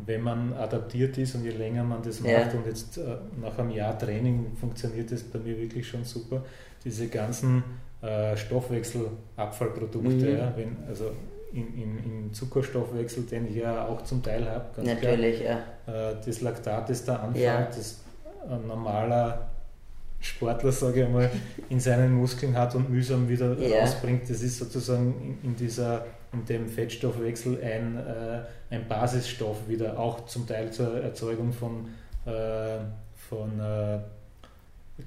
wenn 0.05 0.21
man 0.21 0.53
adaptiert 0.53 1.17
ist 1.17 1.33
und 1.35 1.45
je 1.45 1.51
länger 1.51 1.83
man 1.83 2.03
das 2.03 2.19
macht 2.19 2.31
ja. 2.31 2.51
und 2.51 2.67
jetzt 2.67 2.97
äh, 2.97 3.17
nach 3.41 3.57
einem 3.57 3.71
Jahr 3.71 3.97
Training 3.97 4.55
funktioniert 4.59 5.11
das 5.11 5.23
bei 5.23 5.39
mir 5.39 5.57
wirklich 5.57 5.87
schon 5.87 6.03
super, 6.03 6.43
diese 6.83 7.07
ganzen 7.07 7.63
äh, 8.01 8.37
Stoffwechselabfallprodukte, 8.37 10.09
mhm. 10.09 10.57
wenn, 10.57 10.77
also 10.87 11.11
im, 11.53 12.33
Zuckerstoffwechsel, 12.33 13.23
den 13.23 13.47
ich 13.47 13.55
ja 13.55 13.87
auch 13.87 14.03
zum 14.03 14.21
Teil 14.21 14.49
habe. 14.49 14.81
Natürlich, 14.83 15.41
klar. 15.41 15.59
ja. 15.87 16.11
Äh, 16.11 16.15
das 16.25 16.41
Laktat, 16.41 16.89
das 16.89 17.05
da 17.05 17.17
anfällt, 17.17 17.43
ja. 17.43 17.65
das 17.65 17.99
ein 18.49 18.67
normaler 18.67 19.49
Sportler, 20.19 20.71
sage 20.71 21.01
ich 21.01 21.05
einmal, 21.05 21.29
in 21.69 21.79
seinen 21.79 22.13
Muskeln 22.13 22.57
hat 22.57 22.75
und 22.75 22.89
mühsam 22.89 23.29
wieder 23.29 23.57
ja. 23.57 23.81
rausbringt, 23.81 24.29
das 24.29 24.41
ist 24.41 24.57
sozusagen 24.57 25.37
in, 25.43 25.51
in, 25.51 25.55
dieser, 25.55 26.05
in 26.33 26.45
dem 26.45 26.67
Fettstoffwechsel 26.67 27.61
ein, 27.63 27.97
äh, 27.97 28.73
ein 28.73 28.87
Basisstoff 28.87 29.67
wieder, 29.67 29.97
auch 29.97 30.25
zum 30.25 30.47
Teil 30.47 30.71
zur 30.71 31.01
Erzeugung 31.01 31.53
von, 31.53 31.87
äh, 32.25 32.79
von 33.29 33.59
äh, 33.59 33.99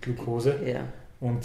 Glucose. 0.01 0.59
Ja. 0.65 0.85
Und 1.21 1.45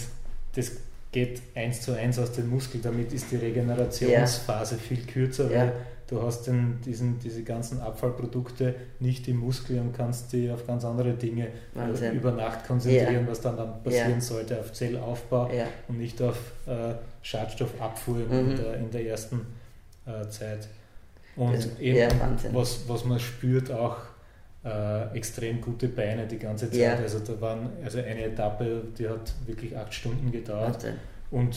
das 0.55 0.71
geht 1.15 1.41
eins 1.55 1.81
zu 1.81 1.93
eins 1.93 2.19
aus 2.19 2.33
dem 2.33 2.49
Muskel. 2.49 2.81
Damit 2.81 3.13
ist 3.13 3.31
die 3.31 3.37
Regenerationsphase 3.37 4.75
ja. 4.75 4.81
viel 4.81 5.05
kürzer, 5.05 5.49
ja. 5.49 5.59
weil 5.59 5.73
du 6.07 6.21
hast 6.21 6.43
den, 6.43 6.81
diesen, 6.85 7.19
diese 7.19 7.41
ganzen 7.43 7.79
Abfallprodukte 7.79 8.75
nicht 8.99 9.25
im 9.29 9.37
Muskel 9.37 9.79
und 9.79 9.93
kannst 9.95 10.33
die 10.33 10.51
auf 10.51 10.67
ganz 10.67 10.83
andere 10.83 11.13
Dinge 11.13 11.47
Wahnsinn. 11.73 12.15
über 12.15 12.33
Nacht 12.33 12.67
konzentrieren, 12.67 13.25
ja. 13.25 13.31
was 13.31 13.39
dann, 13.39 13.55
dann 13.55 13.81
passieren 13.81 14.19
sollte 14.19 14.59
auf 14.59 14.73
Zellaufbau 14.73 15.49
und 15.87 15.97
nicht 15.97 16.21
auf 16.21 16.37
äh, 16.67 16.95
Schadstoffabfuhr 17.21 18.17
mhm. 18.17 18.31
in, 18.31 18.57
der, 18.57 18.73
in, 18.75 18.91
der, 18.91 19.07
ersten 19.07 19.39
äh, 20.05 20.27
Zeit. 20.27 20.67
Und 21.37 21.79
eben, 21.79 22.09
was, 22.51 22.89
was 22.89 23.05
man 23.05 23.19
spürt 23.19 23.71
auch, 23.71 23.97
äh, 24.65 25.15
extrem 25.15 25.61
gute 25.61 25.87
Beine 25.87 26.25
die 26.25 26.39
ganze 26.39 26.69
Zeit. 26.69 26.79
Ja. 26.79 26.95
Also 26.95 27.19
da 27.19 27.39
waren, 27.39 27.69
also 27.83 27.99
eine 27.99 28.23
Etappe, 28.23 28.81
die 28.97 29.07
hat 29.07 29.33
wirklich 29.45 29.77
acht 29.77 29.93
Stunden 29.93 30.31
gedauert. 30.31 30.73
Warte. 30.73 30.93
Und 31.31 31.55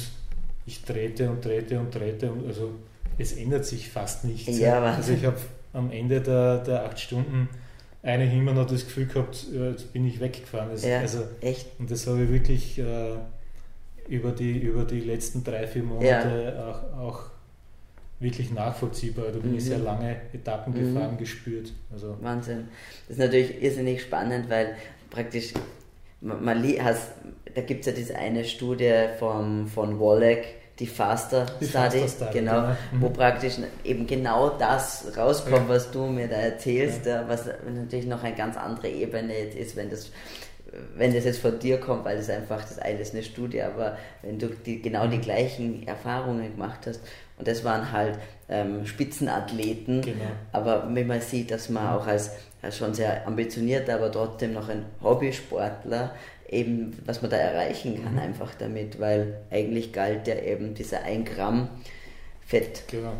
ich 0.66 0.84
drehte 0.84 1.30
und 1.30 1.44
drehte 1.44 1.80
und 1.80 1.94
drehte 1.94 2.30
und 2.30 2.46
also 2.46 2.72
es 3.16 3.32
ändert 3.32 3.64
sich 3.64 3.88
fast 3.88 4.24
nichts. 4.24 4.58
Ja, 4.58 4.82
also 4.82 5.12
ich 5.12 5.24
habe 5.24 5.38
am 5.72 5.90
Ende 5.90 6.20
der, 6.20 6.58
der 6.58 6.84
acht 6.84 7.00
Stunden 7.00 7.48
eigentlich 8.02 8.32
immer 8.32 8.52
noch 8.52 8.66
das 8.66 8.84
Gefühl 8.84 9.06
gehabt, 9.06 9.46
jetzt 9.52 9.92
bin 9.92 10.06
ich 10.06 10.20
weggefahren. 10.20 10.70
Das, 10.70 10.84
ja, 10.84 11.00
also, 11.00 11.24
echt? 11.40 11.68
Und 11.78 11.90
das 11.90 12.06
habe 12.06 12.22
ich 12.24 12.30
wirklich 12.30 12.78
äh, 12.78 13.16
über, 14.08 14.30
die, 14.32 14.58
über 14.58 14.84
die 14.84 15.00
letzten 15.00 15.42
drei, 15.42 15.66
vier 15.66 15.82
Monate 15.82 16.54
ja. 16.56 16.68
auch, 16.68 16.98
auch 16.98 17.22
wirklich 18.20 18.50
nachvollziehbar. 18.50 19.26
Da 19.33 19.38
bin 19.38 19.52
mhm. 19.52 19.59
ich 19.59 19.64
sehr 19.64 19.78
lange 19.78 20.16
Etappen 20.33 20.74
mhm. 20.74 20.94
gefahren, 20.94 21.18
gespürt. 21.18 21.72
Also 21.92 22.16
Wahnsinn. 22.20 22.68
Das 23.07 23.16
ist 23.16 23.22
natürlich 23.22 23.62
irrsinnig 23.62 24.02
spannend, 24.02 24.50
weil 24.50 24.76
praktisch 25.11 25.52
man, 26.20 26.44
man 26.44 26.62
hast, 26.83 27.12
da 27.54 27.61
gibt 27.62 27.81
es 27.81 27.87
ja 27.87 27.92
diese 27.92 28.16
eine 28.16 28.44
Studie 28.44 29.07
vom, 29.18 29.66
von 29.68 30.00
Wallach, 30.00 30.44
die 30.78 30.87
Faster 30.87 31.46
die 31.61 31.66
Study, 31.66 32.00
Faster 32.00 32.26
Study 32.26 32.38
genau, 32.38 32.61
genau. 32.61 32.76
Mhm. 32.92 33.02
wo 33.02 33.11
praktisch 33.11 33.54
eben 33.85 34.07
genau 34.07 34.50
das 34.50 35.12
rauskommt, 35.16 35.68
ja. 35.68 35.68
was 35.68 35.90
du 35.90 36.07
mir 36.07 36.28
da 36.28 36.37
erzählst, 36.37 37.07
ja. 37.07 37.24
was 37.28 37.46
natürlich 37.46 38.07
noch 38.07 38.22
eine 38.22 38.37
ganz 38.37 38.57
andere 38.57 38.88
Ebene 38.88 39.35
ist, 39.35 39.74
wenn 39.74 39.90
das 39.90 40.11
wenn 40.96 41.14
das 41.14 41.24
jetzt 41.24 41.40
von 41.40 41.59
dir 41.59 41.78
kommt, 41.81 42.04
weil 42.04 42.16
das 42.16 42.28
einfach 42.28 42.61
das 42.62 42.78
eine 42.78 43.00
ist 43.00 43.14
eine 43.14 43.22
Studie, 43.22 43.62
aber 43.62 43.96
wenn 44.22 44.38
du 44.38 44.48
die, 44.48 44.83
genau 44.83 45.07
die 45.07 45.18
gleichen 45.18 45.87
Erfahrungen 45.87 46.52
gemacht 46.52 46.81
hast 46.87 47.00
und 47.38 47.48
das 47.48 47.64
waren 47.64 47.92
halt 47.92 48.18
ähm, 48.48 48.85
Spitzenathleten. 48.85 50.02
Genau. 50.02 50.24
Aber 50.52 50.88
wenn 50.92 51.07
man 51.07 51.20
sieht, 51.20 51.50
dass 51.50 51.68
man 51.68 51.94
auch 51.94 52.07
als, 52.07 52.33
als 52.62 52.76
schon 52.76 52.94
sehr 52.94 53.26
ambitionierter, 53.26 53.94
aber 53.94 54.11
trotzdem 54.11 54.52
noch 54.52 54.68
ein 54.68 54.85
Hobbysportler 55.02 56.14
eben, 56.48 56.98
was 57.04 57.22
man 57.22 57.31
da 57.31 57.37
erreichen 57.37 58.02
kann, 58.02 58.14
mhm. 58.14 58.18
einfach 58.18 58.54
damit, 58.59 58.98
weil 58.98 59.38
eigentlich 59.50 59.92
galt 59.92 60.26
ja 60.26 60.37
eben 60.37 60.74
dieser 60.74 61.02
1 61.02 61.31
Gramm 61.31 61.68
Fett. 62.46 62.85
Genau. 62.88 63.12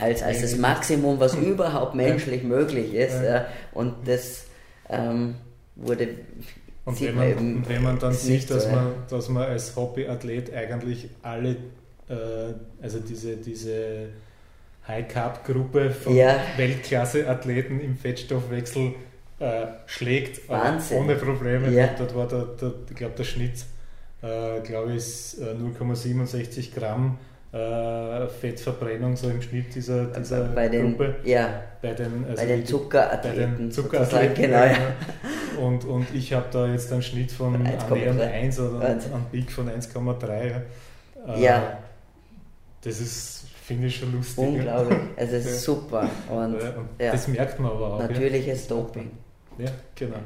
Als, 0.00 0.22
als 0.22 0.40
das 0.40 0.56
Maximum, 0.56 1.20
was 1.20 1.34
überhaupt 1.36 1.94
menschlich 1.94 2.42
möglich 2.42 2.94
ist. 2.94 3.22
Ja. 3.22 3.46
Und 3.72 4.08
das 4.08 4.46
ähm, 4.88 5.36
wurde 5.76 6.08
und 6.84 7.00
wenn 7.00 7.14
man, 7.14 7.68
wenn 7.68 7.82
man 7.82 7.98
dann 7.98 8.12
sieht, 8.12 8.50
dass, 8.50 8.64
so, 8.64 8.70
man, 8.70 8.92
dass 9.08 9.28
man 9.28 9.44
als 9.44 9.74
Hobbyathlet 9.74 10.52
eigentlich 10.52 11.08
alle 11.22 11.56
äh, 12.08 12.54
also 12.82 13.00
diese, 13.00 13.36
diese 13.36 14.08
High-Carb-Gruppe 14.86 15.90
von 15.90 16.14
ja. 16.14 16.38
Weltklasse-Athleten 16.56 17.80
im 17.80 17.96
Fettstoffwechsel 17.96 18.94
äh, 19.38 19.66
schlägt, 19.86 20.48
Wahnsinn. 20.48 20.98
ohne 20.98 21.14
Probleme. 21.16 21.70
Ja. 21.70 21.88
Dort 21.98 22.14
war 22.14 22.28
der, 22.28 22.44
der 22.60 22.72
ich 22.90 22.96
glaube, 22.96 23.14
der 23.16 23.24
Schnitt, 23.24 23.64
äh, 24.22 24.60
glaube 24.60 24.94
ich, 24.94 25.02
0,67 25.02 26.58
äh, 26.58 26.62
Gramm 26.78 27.18
äh, 27.54 28.26
Fettverbrennung 28.26 29.16
so 29.16 29.30
im 29.30 29.40
Schnitt 29.40 29.74
dieser, 29.74 30.06
dieser 30.06 30.44
bei 30.48 30.68
den, 30.68 30.90
Gruppe. 30.90 31.16
Ja, 31.24 31.62
bei 31.80 31.92
den, 31.92 32.24
also 32.28 32.42
bei 32.42 32.46
den 32.46 32.66
Zuckerathleten. 32.66 33.52
Bei 33.52 33.58
den 33.58 33.70
Zuckerathleten, 33.70 34.34
genau. 34.34 34.64
Ja. 34.64 34.78
und, 35.60 35.84
und 35.84 36.06
ich 36.12 36.32
habe 36.32 36.46
da 36.50 36.66
jetzt 36.66 36.92
einen 36.92 37.02
Schnitt 37.02 37.30
von 37.30 37.54
annähernd 37.54 38.20
1 38.20 38.58
oder 38.58 38.80
einen 38.86 39.00
Peak 39.30 39.52
von 39.52 39.68
1,3. 39.68 40.28
Äh, 40.28 41.42
ja. 41.42 41.78
Das 42.82 43.00
ist, 43.00 43.44
finde 43.62 43.86
ich 43.86 43.96
schon 43.96 44.12
lustig. 44.12 44.44
Unglaublich. 44.44 44.98
Also 45.16 45.36
es 45.36 45.46
ist 45.52 45.62
super. 45.62 46.10
Und, 46.28 46.60
ja, 46.60 46.70
und 46.70 46.88
ja. 46.98 47.12
das 47.12 47.28
merkt 47.28 47.60
man 47.60 47.70
aber 47.70 47.94
auch. 47.94 47.98
Natürliches 48.00 48.68
ja. 48.68 48.74
Doping. 48.74 49.10
Ja, 49.58 49.70
genau. 49.94 50.16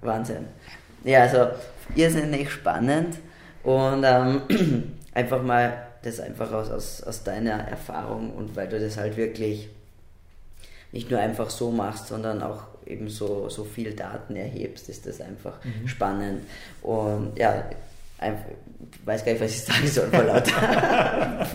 Wahnsinn. 0.00 0.46
Ja, 1.04 1.22
also 1.22 1.46
irrsinnig 1.94 2.50
spannend 2.50 3.18
und 3.62 4.04
ähm, 4.04 4.42
einfach 5.12 5.42
mal 5.42 5.86
das 6.02 6.20
einfach 6.20 6.52
aus, 6.52 6.70
aus, 6.70 7.02
aus 7.02 7.24
deiner 7.24 7.68
Erfahrung 7.68 8.32
und 8.34 8.56
weil 8.56 8.68
du 8.68 8.80
das 8.80 8.96
halt 8.96 9.16
wirklich 9.16 9.68
nicht 10.92 11.10
nur 11.10 11.20
einfach 11.20 11.50
so 11.50 11.70
machst, 11.70 12.08
sondern 12.08 12.42
auch 12.42 12.62
eben 12.86 13.08
so, 13.08 13.48
so 13.48 13.64
viel 13.64 13.94
Daten 13.94 14.34
erhebst, 14.34 14.88
ist 14.88 15.06
das 15.06 15.20
einfach 15.20 15.64
mhm. 15.64 15.86
spannend. 15.86 16.42
Und 16.82 17.38
ja, 17.38 17.64
einfach, 18.18 18.46
ich 18.92 19.06
weiß 19.06 19.24
gar 19.24 19.32
nicht, 19.32 19.42
was 19.42 19.52
ich 19.52 19.62
sagen 19.62 19.86
soll 19.86 20.08
vor 20.08 20.24
lauter. 20.24 20.52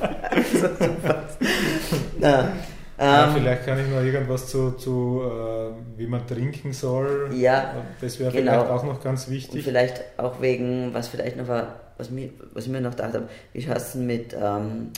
Na, 2.19 2.53
ja, 2.97 3.27
ähm, 3.27 3.33
vielleicht 3.33 3.65
kann 3.65 3.79
ich 3.79 3.87
noch 3.87 4.01
irgendwas 4.01 4.47
zu, 4.47 4.71
zu 4.71 5.21
äh, 5.25 5.99
wie 5.99 6.07
man 6.07 6.25
trinken 6.25 6.71
soll. 6.71 7.29
Ja, 7.33 7.75
das 7.99 8.19
wäre 8.19 8.31
genau. 8.31 8.53
vielleicht 8.53 8.71
auch 8.71 8.83
noch 8.85 9.03
ganz 9.03 9.29
wichtig. 9.29 9.55
Und 9.55 9.61
vielleicht 9.63 10.01
auch 10.17 10.41
wegen, 10.41 10.93
was 10.93 11.09
vielleicht 11.09 11.35
noch 11.35 11.47
war, 11.47 11.75
was, 11.97 12.10
mir, 12.10 12.29
was 12.53 12.65
ich 12.65 12.71
mir 12.71 12.81
noch 12.81 12.91
gedacht 12.91 13.13
habe, 13.13 13.27
wie 13.53 13.62
schaut 13.62 13.77
es 13.77 13.93
denn 13.93 14.05
mit 14.05 14.36
ähm, 14.39 14.91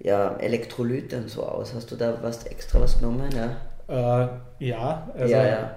ja, 0.00 0.36
Elektrolyten 0.36 1.28
so 1.28 1.44
aus? 1.44 1.74
Hast 1.74 1.90
du 1.90 1.96
da 1.96 2.18
was 2.22 2.44
extra 2.46 2.80
was 2.80 2.98
genommen? 2.98 3.30
Ja, 3.34 3.56
äh, 3.88 4.28
ja, 4.64 5.10
also, 5.16 5.32
ja, 5.32 5.46
ja. 5.46 5.76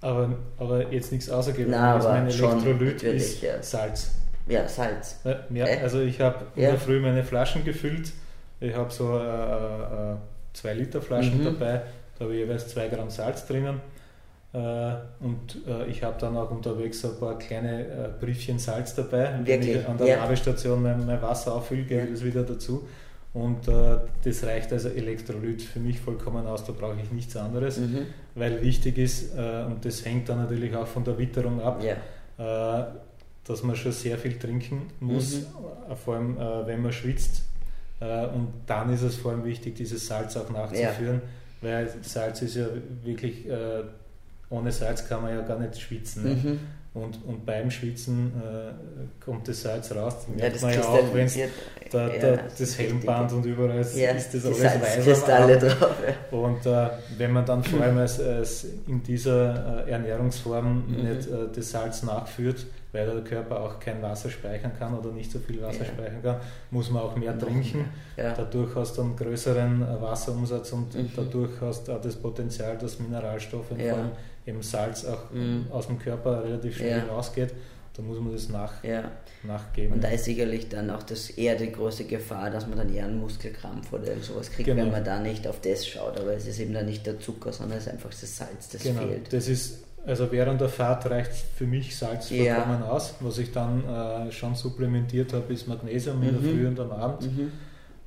Aber, 0.00 0.30
aber 0.58 0.92
jetzt 0.92 1.10
nichts 1.10 1.28
außergeben. 1.28 1.72
Nein, 1.72 1.82
also 1.82 2.08
mein 2.08 2.28
Elektrolyt 2.28 3.02
ist 3.02 3.42
ja. 3.42 3.62
Salz. 3.62 4.12
Ja, 4.46 4.66
Salz. 4.68 5.20
Ja, 5.50 5.66
äh? 5.66 5.80
also 5.82 6.00
ich 6.00 6.20
habe 6.20 6.46
ja. 6.54 6.68
in 6.68 6.74
der 6.74 6.80
Früh 6.80 7.00
meine 7.00 7.24
Flaschen 7.24 7.64
gefüllt. 7.64 8.12
Ich 8.60 8.74
habe 8.74 8.90
so 8.90 9.18
äh, 9.18 10.16
2 10.54 10.68
äh, 10.68 10.72
Liter 10.74 11.02
Flaschen 11.02 11.40
mhm. 11.40 11.44
dabei. 11.44 11.82
Da 12.18 12.24
habe 12.24 12.34
ich 12.34 12.40
jeweils 12.40 12.68
2 12.68 12.88
Gramm 12.88 13.10
Salz 13.10 13.46
drinnen. 13.46 13.80
Äh, 14.52 14.94
und 15.20 15.66
äh, 15.66 15.86
ich 15.88 16.02
habe 16.02 16.18
dann 16.18 16.36
auch 16.36 16.50
unterwegs 16.50 17.04
ein 17.04 17.18
paar 17.18 17.38
kleine 17.38 17.86
äh, 17.86 18.08
Briefchen 18.18 18.58
Salz 18.58 18.94
dabei. 18.94 19.38
Wirklich? 19.44 19.46
Wenn 19.46 19.80
ich 19.80 19.88
an 19.88 19.98
der 19.98 20.06
ja. 20.06 20.76
Mein, 20.76 21.06
mein 21.06 21.20
Wasser 21.20 21.54
auffülle, 21.54 21.82
gebe 21.82 22.04
ich 22.04 22.10
das 22.12 22.24
wieder 22.24 22.42
dazu. 22.44 22.86
Und 23.34 23.68
äh, 23.68 23.98
das 24.24 24.42
reicht 24.44 24.72
also 24.72 24.88
Elektrolyt 24.88 25.60
für 25.62 25.80
mich 25.80 26.00
vollkommen 26.00 26.46
aus, 26.46 26.64
da 26.64 26.72
brauche 26.72 26.96
ich 27.02 27.12
nichts 27.12 27.36
anderes, 27.36 27.78
mhm. 27.78 28.06
weil 28.34 28.62
wichtig 28.62 28.96
ist, 28.96 29.36
äh, 29.36 29.64
und 29.66 29.84
das 29.84 30.04
hängt 30.04 30.30
dann 30.30 30.38
natürlich 30.38 30.74
auch 30.74 30.86
von 30.86 31.04
der 31.04 31.18
Witterung 31.18 31.60
ab, 31.60 31.82
ja. 31.84 32.82
äh, 32.82 32.86
dass 33.44 33.62
man 33.62 33.76
schon 33.76 33.92
sehr 33.92 34.16
viel 34.16 34.38
trinken 34.38 34.88
muss, 35.00 35.40
mhm. 35.40 35.96
Vor 36.04 36.16
allem 36.16 36.36
wenn 36.66 36.82
man 36.82 36.92
schwitzt. 36.92 37.44
Und 37.98 38.52
dann 38.66 38.92
ist 38.92 39.00
es 39.00 39.16
vor 39.16 39.32
allem 39.32 39.44
wichtig, 39.44 39.74
dieses 39.74 40.06
Salz 40.06 40.36
auch 40.36 40.50
nachzuführen, 40.50 41.22
ja. 41.62 41.68
weil 41.68 41.88
Salz 42.02 42.42
ist 42.42 42.56
ja 42.56 42.66
wirklich, 43.02 43.46
ohne 44.50 44.72
Salz 44.72 45.06
kann 45.08 45.22
man 45.22 45.32
ja 45.32 45.42
gar 45.42 45.58
nicht 45.58 45.80
schwitzen. 45.80 46.24
Ne? 46.24 46.30
Mhm. 46.30 46.60
Und, 46.94 47.24
und 47.26 47.46
beim 47.46 47.70
Schwitzen 47.70 48.32
äh, 48.36 49.24
kommt 49.24 49.46
das 49.46 49.62
Salz 49.62 49.92
raus. 49.94 50.26
Das 50.26 50.28
merkt 50.28 50.56
ja, 50.56 50.62
man 50.62 50.74
ja 50.74 50.82
auch, 50.82 51.14
wenn 51.14 51.28
da, 51.90 52.08
da, 52.08 52.38
das 52.58 52.78
Helmband 52.78 53.32
und 53.32 53.44
überall 53.44 53.78
ist, 53.78 53.96
ja, 53.96 54.10
ist 54.10 54.34
das 54.34 54.44
alles 54.46 54.64
weiß 55.06 55.24
drauf. 55.24 55.50
Und 56.30 56.66
äh, 56.66 56.88
wenn 57.16 57.32
man 57.32 57.44
dann 57.44 57.62
vor 57.62 57.80
allem 57.82 57.98
als, 57.98 58.20
als 58.20 58.66
in 58.86 59.02
dieser 59.02 59.86
äh, 59.86 59.90
Ernährungsform 59.90 60.84
mhm. 60.88 61.08
nicht 61.08 61.28
äh, 61.28 61.46
das 61.54 61.70
Salz 61.70 62.02
nachführt, 62.02 62.66
weil 62.92 63.06
der 63.06 63.22
Körper 63.22 63.60
auch 63.60 63.78
kein 63.78 64.02
Wasser 64.02 64.30
speichern 64.30 64.72
kann 64.78 64.96
oder 64.96 65.10
nicht 65.10 65.30
so 65.30 65.38
viel 65.38 65.62
Wasser 65.62 65.84
ja. 65.84 65.84
speichern 65.84 66.22
kann, 66.22 66.36
muss 66.70 66.90
man 66.90 67.02
auch 67.02 67.16
mehr 67.16 67.38
trinken. 67.38 67.84
Ja. 68.16 68.32
Dadurch 68.32 68.74
hast 68.74 68.96
du 68.96 69.02
einen 69.02 69.16
größeren 69.16 69.82
äh, 69.82 70.02
Wasserumsatz 70.02 70.72
und 70.72 70.94
mhm. 70.94 71.10
dadurch 71.14 71.52
hast 71.60 71.86
du 71.86 71.92
auch 71.92 72.00
das 72.00 72.16
Potenzial, 72.16 72.76
dass 72.78 72.98
Mineralstoffe, 72.98 73.70
ja. 73.76 73.90
vor 73.90 73.98
allem 73.98 74.10
eben 74.48 74.62
Salz, 74.62 75.04
auch 75.04 75.30
mhm. 75.30 75.66
aus 75.70 75.86
dem 75.86 75.98
Körper 75.98 76.44
relativ 76.44 76.76
schnell 76.76 77.00
rausgeht. 77.08 77.54
Da 77.96 78.02
muss 78.04 78.20
man 78.20 78.32
das 78.32 78.48
nach, 78.48 78.74
nachgeben. 79.42 79.94
Und 79.94 80.04
da 80.04 80.08
ist 80.08 80.24
sicherlich 80.24 80.68
dann 80.68 80.88
auch 80.88 81.02
das 81.02 81.30
eher 81.30 81.56
die 81.56 81.72
große 81.72 82.04
Gefahr, 82.04 82.48
dass 82.48 82.68
man 82.68 82.78
dann 82.78 82.94
eher 82.94 83.06
einen 83.06 83.18
Muskelkrampf 83.18 83.92
oder 83.92 84.16
sowas 84.20 84.52
kriegt, 84.52 84.66
genau. 84.66 84.82
wenn 84.82 84.92
man 84.92 85.02
da 85.02 85.18
nicht 85.18 85.48
auf 85.48 85.60
das 85.60 85.84
schaut. 85.84 86.16
Aber 86.16 86.32
es 86.32 86.46
ist 86.46 86.60
eben 86.60 86.74
dann 86.74 86.86
nicht 86.86 87.04
der 87.06 87.18
Zucker, 87.18 87.52
sondern 87.52 87.78
es 87.78 87.88
ist 87.88 87.92
einfach 87.92 88.10
das 88.10 88.36
Salz, 88.36 88.68
das 88.68 88.84
genau. 88.84 89.00
fehlt. 89.00 89.32
Das 89.32 89.48
ist 89.48 89.82
also 90.06 90.30
während 90.30 90.60
der 90.60 90.68
Fahrt 90.68 91.10
reicht 91.10 91.32
für 91.32 91.66
mich 91.66 91.96
Salz 91.96 92.28
vollkommen 92.28 92.80
ja. 92.80 92.88
aus. 92.88 93.14
Was 93.20 93.38
ich 93.38 93.52
dann 93.52 93.82
äh, 93.86 94.32
schon 94.32 94.54
supplementiert 94.54 95.32
habe, 95.32 95.52
ist 95.52 95.66
Magnesium 95.66 96.22
in 96.22 96.30
der 96.30 96.40
mhm. 96.40 96.56
Früh 96.56 96.66
und 96.66 96.80
am 96.80 96.92
Abend. 96.92 97.22
Mhm. 97.22 97.52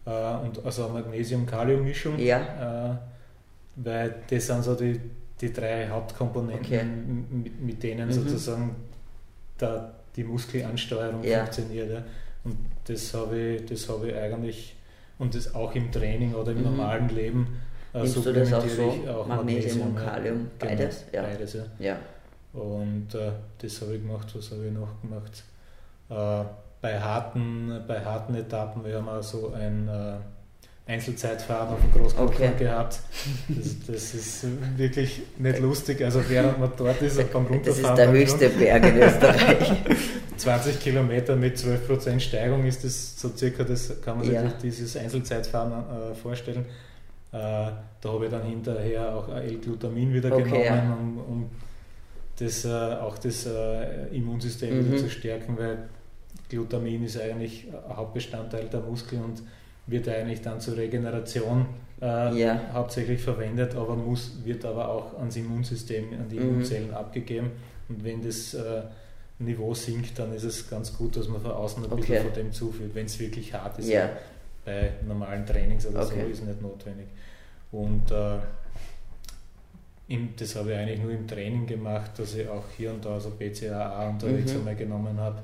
Äh, 0.05 0.09
und 0.09 0.65
also 0.65 0.87
Magnesium-Kalium-Mischung. 0.87 2.17
Ja. 2.17 2.91
Äh, 2.91 2.95
weil 3.75 4.15
das 4.29 4.47
sind 4.47 4.63
so 4.63 4.75
die, 4.75 4.99
die 5.41 5.51
drei 5.51 5.87
Hauptkomponenten, 5.89 6.65
okay. 6.65 6.83
mit, 6.83 7.61
mit, 7.61 7.83
denen 7.83 8.07
mhm. 8.07 8.13
sozusagen 8.13 8.75
da 9.57 9.91
die 10.15 10.23
Muskelansteuerung 10.23 11.23
ja. 11.23 11.39
funktioniert. 11.39 11.91
Ja. 11.91 12.03
Und 12.43 12.57
das 12.85 13.13
habe 13.13 13.39
ich, 13.39 13.65
das 13.65 13.89
habe 13.89 14.09
ich 14.09 14.15
eigentlich, 14.15 14.75
und 15.19 15.35
das 15.35 15.53
auch 15.53 15.73
im 15.75 15.91
Training 15.91 16.33
oder 16.33 16.51
im 16.51 16.59
mhm. 16.59 16.63
normalen 16.63 17.09
Leben 17.09 17.47
du 17.93 18.33
das 18.33 18.53
auch 18.53 18.67
so? 18.67 19.09
Auch 19.09 19.27
Magnesium, 19.27 19.89
und 19.89 19.95
Kalium, 19.97 20.49
genau, 20.57 20.71
beides? 20.71 21.05
ja. 21.11 21.21
Beides, 21.21 21.53
ja. 21.53 21.63
ja. 21.79 21.97
Und 22.53 23.13
äh, 23.15 23.31
das 23.57 23.81
habe 23.81 23.95
ich 23.95 24.01
gemacht, 24.01 24.27
was 24.35 24.51
habe 24.51 24.65
ich 24.65 24.73
noch 24.73 25.01
gemacht? 25.01 25.43
Äh, 26.09 26.45
bei, 26.81 26.99
harten, 26.99 27.83
bei 27.87 28.03
harten 28.03 28.35
Etappen, 28.35 28.83
wir 28.83 28.97
haben 28.97 29.09
auch 29.09 29.23
so 29.23 29.53
ein 29.53 29.87
äh, 29.87 30.15
Einzelzeitfahren 30.87 31.75
auf 31.75 31.79
dem 31.81 31.91
Großkopf 31.91 32.35
okay. 32.35 32.51
gehabt. 32.57 32.99
Das, 33.47 33.75
das, 33.87 34.13
ist 34.13 34.45
wirklich 34.77 35.21
nicht 35.37 35.59
lustig. 35.59 36.03
Also 36.03 36.21
während 36.27 36.59
man 36.59 36.71
dort 36.75 37.01
ist, 37.01 37.17
beim 37.31 37.45
Runterfahren. 37.45 37.63
Das 37.63 37.89
ist 37.91 37.97
der 37.97 38.11
höchste 38.11 38.49
Berg 38.49 38.85
in 38.85 38.97
Österreich. 38.97 39.73
20 40.41 40.79
Kilometer 40.79 41.35
mit 41.35 41.57
12% 41.57 42.19
Steigung 42.19 42.65
ist 42.65 42.83
das 42.83 43.19
so 43.19 43.29
circa, 43.29 43.63
das 43.63 44.01
kann 44.01 44.17
man 44.17 44.25
sich 44.25 44.33
ja. 44.33 44.51
dieses 44.61 44.97
Einzelzeitfahren 44.97 45.71
äh, 45.71 46.15
vorstellen. 46.15 46.65
Äh, 47.31 47.37
da 47.37 47.75
habe 48.05 48.25
ich 48.25 48.31
dann 48.31 48.43
hinterher 48.43 49.15
auch 49.15 49.29
L-Glutamin 49.29 50.13
wieder 50.13 50.35
okay, 50.35 50.43
genommen, 50.43 50.65
ja. 50.65 50.93
um, 50.93 51.17
um 51.17 51.49
das, 52.39 52.65
äh, 52.65 52.69
auch 52.69 53.17
das 53.19 53.45
äh, 53.45 54.07
Immunsystem 54.11 54.77
mhm. 54.77 54.91
wieder 54.91 54.97
zu 54.97 55.09
stärken, 55.09 55.57
weil 55.57 55.89
Glutamin 56.49 57.05
ist 57.05 57.19
eigentlich 57.19 57.67
ein 57.71 57.95
Hauptbestandteil 57.95 58.65
der 58.65 58.81
Muskeln 58.81 59.23
und 59.23 59.43
wird 59.91 60.07
eigentlich 60.07 60.41
dann 60.41 60.59
zur 60.59 60.77
Regeneration 60.77 61.67
äh, 62.01 62.39
ja. 62.39 62.59
hauptsächlich 62.73 63.21
verwendet, 63.21 63.75
aber 63.75 63.95
muss, 63.95 64.33
wird 64.43 64.65
aber 64.65 64.89
auch 64.89 65.19
ans 65.19 65.35
Immunsystem, 65.35 66.05
an 66.13 66.29
die 66.29 66.37
mhm. 66.37 66.49
Immunzellen 66.49 66.93
abgegeben. 66.93 67.51
Und 67.89 68.03
wenn 68.03 68.23
das 68.23 68.53
äh, 68.53 68.81
Niveau 69.39 69.73
sinkt, 69.73 70.17
dann 70.17 70.33
ist 70.33 70.43
es 70.43 70.69
ganz 70.69 70.97
gut, 70.97 71.17
dass 71.17 71.27
man 71.27 71.41
von 71.41 71.51
außen 71.51 71.83
ein 71.83 71.91
okay. 71.91 72.01
bisschen 72.01 72.23
von 72.23 72.33
dem 72.33 72.51
zuführt, 72.51 72.95
wenn 72.95 73.05
es 73.05 73.19
wirklich 73.19 73.53
hart 73.53 73.77
ist. 73.77 73.89
Ja 73.89 74.09
bei 74.65 74.91
normalen 75.07 75.45
Trainings 75.45 75.87
oder 75.87 76.03
okay. 76.03 76.23
so 76.25 76.31
ist 76.31 76.45
nicht 76.45 76.61
notwendig. 76.61 77.07
Und 77.71 78.11
äh, 78.11 78.37
im, 80.07 80.33
das 80.35 80.55
habe 80.55 80.71
ich 80.71 80.77
eigentlich 80.77 80.99
nur 80.99 81.11
im 81.11 81.27
Training 81.27 81.65
gemacht, 81.65 82.11
dass 82.17 82.35
ich 82.35 82.47
auch 82.47 82.65
hier 82.75 82.91
und 82.91 83.03
da 83.03 83.19
so 83.19 83.31
BCAA 83.31 84.09
unterwegs 84.09 84.53
mhm. 84.53 84.59
einmal 84.59 84.75
genommen 84.75 85.17
habe. 85.19 85.41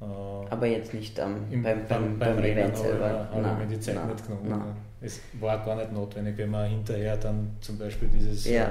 Äh, 0.00 0.04
Aber 0.04 0.66
jetzt 0.66 0.92
nicht 0.92 1.18
ähm, 1.18 1.44
im, 1.50 1.62
beim, 1.62 1.86
beim, 1.86 2.18
beim, 2.18 2.36
beim 2.36 2.44
Event 2.44 2.76
selber. 2.76 3.28
Habe 3.32 3.62
ich 3.62 3.68
mir 3.68 3.76
die 3.76 3.80
Zeit 3.80 3.94
na, 3.96 4.12
nicht 4.12 4.26
genommen. 4.26 4.46
Na. 4.48 4.76
Es 5.00 5.20
war 5.40 5.64
gar 5.64 5.76
nicht 5.76 5.92
notwendig, 5.92 6.36
wenn 6.38 6.50
man 6.50 6.68
hinterher 6.68 7.16
dann 7.16 7.56
zum 7.60 7.78
Beispiel 7.78 8.08
dieses 8.08 8.44
ja. 8.46 8.68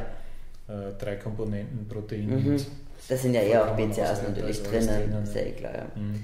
äh, 0.68 0.94
drei 1.00 1.16
Komponenten 1.16 1.88
Protein 1.88 2.28
mhm. 2.28 2.58
Das 3.08 3.22
sind 3.22 3.34
ja 3.34 3.42
eher 3.42 3.64
auch 3.64 3.76
BCAAs 3.76 4.24
natürlich 4.24 4.64
drinnen, 4.64 4.88
drinnen, 4.88 5.26
sehr 5.26 5.52
klar. 5.52 5.74
Ja. 5.74 5.86
Mhm. 5.96 6.24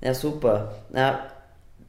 ja, 0.00 0.14
super. 0.14 0.74
Na, 0.90 1.28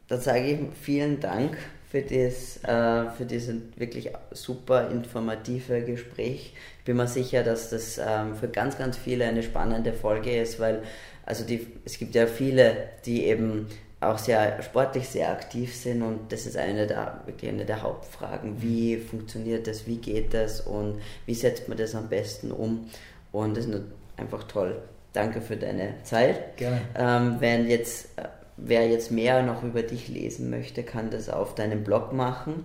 dann 0.07 0.19
sage 0.19 0.41
ich 0.41 0.59
vielen 0.81 1.19
Dank 1.19 1.57
für, 1.89 2.01
das, 2.01 2.63
äh, 2.63 3.11
für 3.11 3.25
dieses 3.25 3.55
wirklich 3.77 4.09
super 4.31 4.89
informative 4.89 5.81
Gespräch. 5.83 6.53
Ich 6.79 6.85
bin 6.85 6.97
mir 6.97 7.07
sicher, 7.07 7.43
dass 7.43 7.69
das 7.69 7.97
ähm, 7.97 8.35
für 8.35 8.47
ganz, 8.47 8.77
ganz 8.77 8.97
viele 8.97 9.25
eine 9.25 9.43
spannende 9.43 9.93
Folge 9.93 10.41
ist, 10.41 10.59
weil 10.59 10.83
also 11.25 11.45
die, 11.45 11.67
es 11.85 11.97
gibt 11.97 12.15
ja 12.15 12.27
viele, 12.27 12.89
die 13.05 13.25
eben 13.25 13.67
auch 13.99 14.17
sehr 14.17 14.61
sportlich 14.63 15.07
sehr 15.07 15.31
aktiv 15.31 15.75
sind 15.75 16.01
und 16.01 16.31
das 16.31 16.47
ist 16.47 16.57
eine 16.57 16.87
der, 16.87 17.21
wirklich 17.25 17.51
eine 17.51 17.65
der 17.65 17.83
Hauptfragen. 17.83 18.61
Wie 18.61 18.97
funktioniert 18.97 19.67
das, 19.67 19.85
wie 19.85 19.97
geht 19.97 20.33
das 20.33 20.61
und 20.61 20.99
wie 21.27 21.35
setzt 21.35 21.69
man 21.69 21.77
das 21.77 21.93
am 21.93 22.09
besten 22.09 22.51
um? 22.51 22.89
Und 23.31 23.55
das 23.55 23.65
ist 23.65 23.81
einfach 24.17 24.43
toll. 24.43 24.81
Danke 25.13 25.41
für 25.41 25.55
deine 25.55 25.95
Zeit. 26.03 26.57
Gerne. 26.57 26.81
Ähm, 26.97 27.35
wenn 27.39 27.69
jetzt 27.69 28.17
äh, 28.17 28.23
wer 28.57 28.89
jetzt 28.89 29.11
mehr 29.11 29.43
noch 29.43 29.63
über 29.63 29.83
dich 29.83 30.07
lesen 30.07 30.49
möchte, 30.49 30.83
kann 30.83 31.09
das 31.09 31.29
auf 31.29 31.55
deinem 31.55 31.83
Blog 31.83 32.13
machen. 32.13 32.63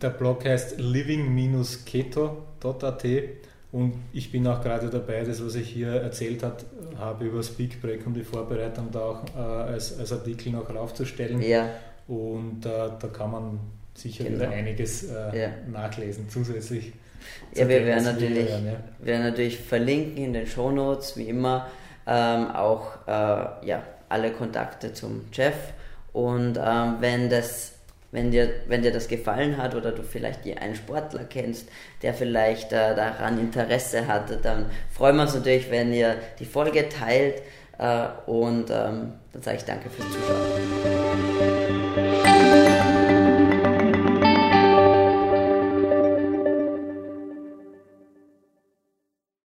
Der 0.00 0.10
Blog 0.10 0.44
heißt 0.44 0.78
living-keto.at 0.78 3.06
Und 3.72 3.94
ich 4.12 4.30
bin 4.30 4.46
auch 4.46 4.62
gerade 4.62 4.90
dabei, 4.90 5.24
das, 5.24 5.44
was 5.44 5.54
ich 5.54 5.70
hier 5.70 5.92
erzählt 5.92 6.42
hat, 6.42 6.66
habe 6.98 7.24
über 7.24 7.42
Speak 7.42 7.80
Break 7.80 8.06
und 8.06 8.12
die 8.14 8.22
Vorbereitung 8.22 8.88
da 8.92 9.00
auch 9.00 9.24
äh, 9.34 9.38
als, 9.38 9.98
als 9.98 10.12
Artikel 10.12 10.52
noch 10.52 10.68
raufzustellen. 10.68 11.40
Ja. 11.40 11.70
Und 12.06 12.66
äh, 12.66 12.68
da 12.68 13.08
kann 13.08 13.30
man 13.30 13.60
sicher 13.94 14.24
genau. 14.24 14.36
wieder 14.36 14.50
einiges 14.50 15.04
äh, 15.04 15.40
ja. 15.40 15.48
nachlesen 15.70 16.28
zusätzlich. 16.28 16.92
Ja, 17.54 17.66
wir 17.66 17.86
werden 17.86 18.04
natürlich, 18.04 18.48
werden, 18.48 18.66
ja. 18.66 19.06
werden 19.06 19.22
natürlich 19.22 19.58
verlinken 19.58 20.22
in 20.22 20.32
den 20.34 20.46
Shownotes, 20.46 21.16
wie 21.16 21.28
immer, 21.28 21.68
ähm, 22.06 22.50
auch 22.50 23.06
äh, 23.06 23.66
ja, 23.66 23.82
alle 24.10 24.32
Kontakte 24.32 24.92
zum 24.92 25.24
Jeff. 25.32 25.54
Und 26.12 26.58
ähm, 26.62 26.96
wenn 27.00 27.30
das 27.30 27.71
wenn 28.12 28.30
dir, 28.30 28.48
wenn 28.68 28.82
dir 28.82 28.92
das 28.92 29.08
gefallen 29.08 29.56
hat 29.56 29.74
oder 29.74 29.90
du 29.90 30.02
vielleicht 30.02 30.46
einen 30.60 30.76
Sportler 30.76 31.24
kennst, 31.24 31.68
der 32.02 32.14
vielleicht 32.14 32.72
äh, 32.72 32.94
daran 32.94 33.40
Interesse 33.40 34.06
hatte, 34.06 34.36
dann 34.36 34.66
freuen 34.90 35.16
wir 35.16 35.22
uns 35.22 35.34
natürlich, 35.34 35.68
wenn 35.70 35.92
ihr 35.92 36.16
die 36.38 36.44
Folge 36.44 36.88
teilt 36.88 37.42
äh, 37.78 38.06
und 38.26 38.70
ähm, 38.70 39.14
dann 39.32 39.42
sage 39.42 39.56
ich 39.56 39.64
danke 39.64 39.90
fürs 39.90 40.06
Zuschauen. 40.12 42.11